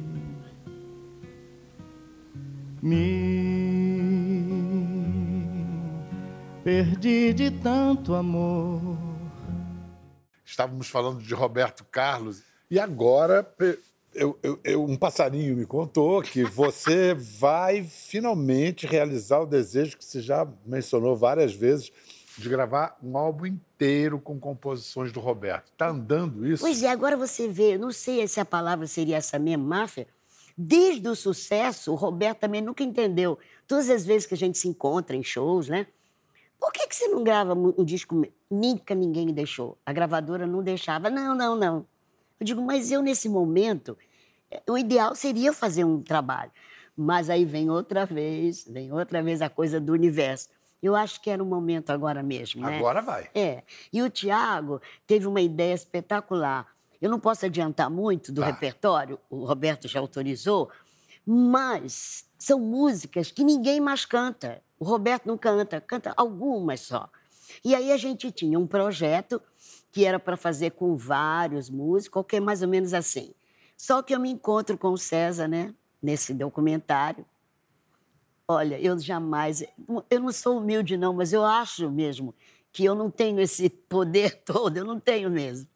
Me 2.82 3.22
perdi 6.64 7.32
de 7.32 7.50
tanto 7.50 8.14
amor. 8.14 8.96
Estávamos 10.44 10.88
falando 10.88 11.22
de 11.22 11.32
Roberto 11.34 11.84
Carlos 11.84 12.42
e 12.70 12.78
agora 12.80 13.48
eu- 14.14 14.38
eu- 14.42 14.60
eu- 14.64 14.84
um 14.84 14.96
passarinho 14.96 15.56
me 15.56 15.64
contou 15.64 16.20
que 16.22 16.42
você 16.44 17.14
vai 17.38 17.82
finalmente 17.84 18.86
realizar 18.86 19.40
o 19.40 19.46
desejo 19.46 19.96
que 19.96 20.04
você 20.04 20.20
já 20.20 20.46
mencionou 20.66 21.16
várias 21.16 21.54
vezes 21.54 21.90
de 22.38 22.48
gravar 22.48 22.98
um 23.02 23.16
álbum 23.16 23.46
inteiro 23.46 24.18
com 24.18 24.38
composições 24.38 25.12
do 25.12 25.20
Roberto. 25.20 25.68
Está 25.72 25.88
andando 25.88 26.46
isso? 26.46 26.62
Pois 26.62 26.82
é, 26.82 26.88
agora 26.88 27.16
você 27.16 27.48
vê, 27.48 27.74
eu 27.74 27.78
não 27.78 27.92
sei 27.92 28.26
se 28.26 28.40
a 28.40 28.44
palavra 28.44 28.86
seria 28.86 29.16
essa 29.16 29.38
mesmo, 29.38 29.64
máfia. 29.64 30.06
Desde 30.56 31.08
o 31.08 31.16
sucesso, 31.16 31.92
o 31.92 31.94
Roberto 31.94 32.40
também 32.40 32.60
nunca 32.60 32.82
entendeu. 32.82 33.38
Todas 33.66 33.88
as 33.88 34.04
vezes 34.04 34.26
que 34.26 34.34
a 34.34 34.36
gente 34.36 34.58
se 34.58 34.68
encontra 34.68 35.16
em 35.16 35.22
shows, 35.22 35.68
né? 35.68 35.86
Por 36.60 36.72
que, 36.72 36.86
que 36.86 36.94
você 36.94 37.08
não 37.08 37.24
grava 37.24 37.54
um 37.54 37.84
disco? 37.84 38.22
Nunca 38.50 38.94
ninguém 38.94 39.26
deixou. 39.26 39.76
A 39.84 39.92
gravadora 39.92 40.46
não 40.46 40.62
deixava. 40.62 41.10
Não, 41.10 41.34
não, 41.34 41.56
não. 41.56 41.86
Eu 42.38 42.46
digo, 42.46 42.62
mas 42.62 42.92
eu, 42.92 43.02
nesse 43.02 43.28
momento, 43.28 43.98
eh, 44.50 44.62
o 44.68 44.78
ideal 44.78 45.14
seria 45.14 45.52
fazer 45.52 45.84
um 45.84 46.00
trabalho. 46.00 46.52
Mas 46.96 47.30
aí 47.30 47.44
vem 47.44 47.70
outra 47.70 48.06
vez, 48.06 48.64
vem 48.68 48.92
outra 48.92 49.22
vez 49.22 49.42
a 49.42 49.48
coisa 49.48 49.80
do 49.80 49.92
universo. 49.92 50.48
Eu 50.82 50.96
acho 50.96 51.20
que 51.20 51.30
era 51.30 51.42
o 51.42 51.46
momento 51.46 51.90
agora 51.90 52.22
mesmo, 52.22 52.62
né? 52.62 52.78
Agora 52.78 53.00
vai. 53.00 53.30
É. 53.34 53.62
E 53.92 54.02
o 54.02 54.10
Tiago 54.10 54.80
teve 55.06 55.26
uma 55.26 55.40
ideia 55.40 55.74
espetacular. 55.74 56.66
Eu 57.00 57.08
não 57.10 57.20
posso 57.20 57.46
adiantar 57.46 57.88
muito 57.88 58.32
do 58.32 58.40
Tá. 58.40 58.48
repertório, 58.48 59.18
o 59.30 59.44
Roberto 59.44 59.86
já 59.88 60.00
autorizou, 60.00 60.70
mas 61.24 62.26
são 62.38 62.58
músicas 62.58 63.30
que 63.30 63.44
ninguém 63.44 63.80
mais 63.80 64.04
canta. 64.04 64.60
O 64.78 64.84
Roberto 64.84 65.26
não 65.26 65.38
canta, 65.38 65.80
canta 65.80 66.12
algumas 66.16 66.80
só. 66.80 67.08
E 67.64 67.74
aí 67.74 67.92
a 67.92 67.96
gente 67.96 68.30
tinha 68.32 68.58
um 68.58 68.66
projeto 68.66 69.40
que 69.92 70.04
era 70.04 70.18
para 70.18 70.36
fazer 70.36 70.70
com 70.72 70.96
vários 70.96 71.68
músicos, 71.70 72.24
que 72.26 72.36
é 72.36 72.40
mais 72.40 72.62
ou 72.62 72.68
menos 72.68 72.92
assim. 72.94 73.32
Só 73.76 74.02
que 74.02 74.14
eu 74.14 74.20
me 74.20 74.30
encontro 74.30 74.76
com 74.78 74.88
o 74.88 74.98
César, 74.98 75.46
né, 75.48 75.74
nesse 76.02 76.32
documentário. 76.32 77.24
Olha, 78.46 78.78
eu 78.80 78.98
jamais. 78.98 79.64
Eu 80.10 80.20
não 80.20 80.32
sou 80.32 80.58
humilde, 80.58 80.96
não, 80.96 81.12
mas 81.12 81.32
eu 81.32 81.44
acho 81.44 81.90
mesmo 81.90 82.34
que 82.72 82.84
eu 82.84 82.94
não 82.94 83.10
tenho 83.10 83.38
esse 83.40 83.68
poder 83.68 84.36
todo, 84.44 84.76
eu 84.76 84.84
não 84.84 84.98
tenho 84.98 85.30
mesmo. 85.30 85.68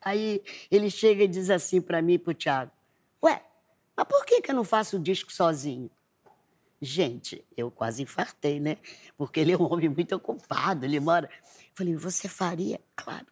Aí 0.00 0.42
ele 0.70 0.90
chega 0.90 1.24
e 1.24 1.28
diz 1.28 1.50
assim 1.50 1.80
para 1.80 2.02
mim 2.02 2.14
e 2.14 2.18
para 2.18 2.30
o 2.30 2.34
Tiago: 2.34 2.70
Ué, 3.22 3.42
mas 3.96 4.06
por 4.06 4.24
que, 4.24 4.40
que 4.40 4.50
eu 4.50 4.54
não 4.54 4.64
faço 4.64 4.96
o 4.96 5.00
disco 5.00 5.32
sozinho? 5.32 5.90
Gente, 6.80 7.44
eu 7.56 7.70
quase 7.70 8.02
infartei, 8.02 8.58
né? 8.58 8.76
Porque 9.16 9.38
ele 9.38 9.52
é 9.52 9.56
um 9.56 9.72
homem 9.72 9.88
muito 9.88 10.16
ocupado, 10.16 10.84
ele 10.84 10.98
mora. 10.98 11.30
Falei, 11.74 11.94
você 11.94 12.28
faria? 12.28 12.80
Claro. 12.96 13.26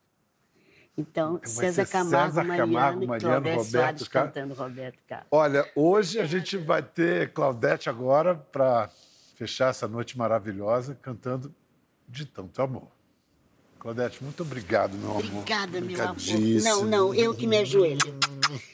Então, 1.00 1.40
César 1.44 1.86
Camargo, 1.86 2.26
César 2.34 2.44
Mariano, 2.44 2.72
Camargo, 2.72 3.02
e 3.02 3.06
Mariano, 3.06 3.42
Claudete 3.42 3.56
Roberto 3.56 3.70
Soares 3.70 4.08
Car- 4.08 4.24
cantando 4.26 4.54
Roberto 4.54 4.98
Carlos. 5.08 5.26
Olha, 5.30 5.70
hoje 5.74 6.20
a 6.20 6.24
gente 6.26 6.56
vai 6.56 6.82
ter 6.82 7.32
Claudete 7.32 7.88
agora 7.88 8.34
para 8.34 8.88
fechar 9.36 9.70
essa 9.70 9.88
noite 9.88 10.16
maravilhosa 10.18 10.96
cantando 11.00 11.54
de 12.08 12.26
tanto 12.26 12.60
amor. 12.60 12.88
Claudete, 13.78 14.22
muito 14.22 14.42
obrigado, 14.42 14.94
meu 14.96 15.10
amor. 15.12 15.24
Obrigada, 15.24 15.80
meu 15.80 16.02
amor. 16.02 16.16
Não, 16.62 16.84
não, 16.84 17.14
eu 17.14 17.34
que 17.34 17.46
me 17.46 17.56
ajoelho. 17.58 17.98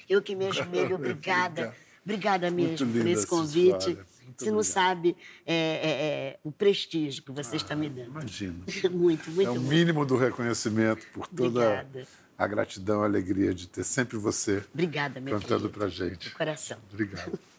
Eu 0.09 0.21
que 0.21 0.35
me 0.35 0.47
ajoelho, 0.49 0.97
obrigada. 0.97 1.73
Obrigada 2.05 2.51
mesmo 2.51 2.87
por 2.93 3.07
esse 3.07 3.27
convite. 3.27 3.91
história. 3.91 4.16
Você 4.37 4.51
não 4.51 4.59
obrigado. 4.59 4.73
sabe 4.73 5.17
é, 5.45 5.55
é, 5.55 5.91
é, 5.91 6.39
o 6.43 6.51
prestígio 6.51 7.23
que 7.23 7.33
você 7.33 7.57
está 7.57 7.75
me 7.77 7.89
dando. 7.89 8.11
Imagina. 8.11 8.65
Muito, 8.91 9.31
muito 9.31 9.49
é 9.49 9.51
o 9.51 9.61
mínimo 9.61 10.05
do 10.07 10.17
reconhecimento 10.17 11.07
por 11.13 11.27
toda 11.27 11.61
Obrigada. 11.61 12.07
a 12.39 12.47
gratidão 12.47 13.01
e 13.01 13.03
a 13.03 13.07
alegria 13.07 13.55
de 13.55 13.67
ter 13.67 13.85
sempre 13.85 14.17
você 14.17 14.65
Obrigada, 14.73 15.21
meu 15.21 15.39
cantando 15.39 15.69
pra 15.71 15.89
gente. 15.89 16.29
De 16.29 16.35
coração. 16.35 16.79
Obrigado. 16.93 17.39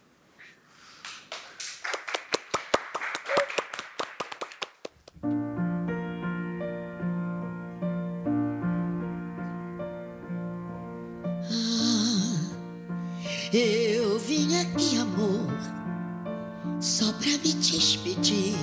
despedir. 17.72 18.56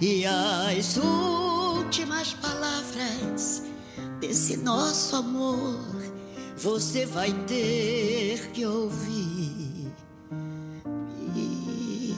E 0.00 0.24
as 0.24 0.96
últimas 0.96 2.32
palavras 2.34 3.64
desse 4.20 4.56
nosso 4.56 5.16
amor, 5.16 5.78
você 6.56 7.04
vai 7.04 7.32
ter 7.46 8.50
que 8.52 8.64
ouvir. 8.64 9.92
Me 11.34 12.14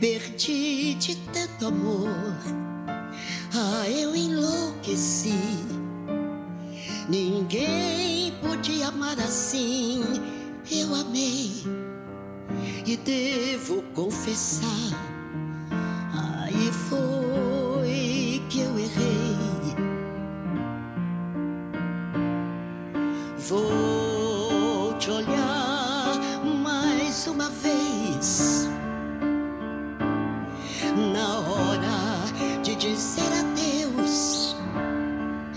perdi 0.00 0.94
de 0.94 1.16
tanto 1.32 1.66
amor, 1.66 2.10
ah, 3.54 3.88
eu 3.88 4.14
enlouqueci. 4.14 5.32
Ninguém 7.08 8.32
podia 8.42 8.88
amar 8.88 9.18
assim, 9.18 10.02
eu 10.70 10.94
amei 10.94 11.89
e 12.86 12.96
devo 12.96 13.82
confessar. 13.94 14.66
Aí 16.12 16.72
foi 16.88 18.42
que 18.48 18.60
eu 18.60 18.78
errei. 18.78 19.36
Vou 23.48 24.94
te 24.98 25.10
olhar 25.10 26.12
mais 26.62 27.26
uma 27.26 27.50
vez. 27.50 28.68
Na 31.12 31.38
hora 31.40 32.62
de 32.62 32.74
dizer 32.76 33.30
adeus, 33.40 34.56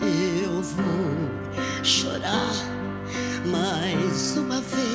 eu 0.02 0.62
vou 0.62 1.84
chorar 1.84 2.54
mais 3.46 4.38
uma 4.38 4.60
vez. 4.62 4.93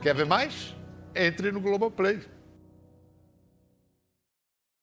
Quer 0.00 0.14
ver 0.14 0.24
mais? 0.24 0.74
Entre 1.14 1.52
no 1.52 1.60
Globoplay. 1.60 2.20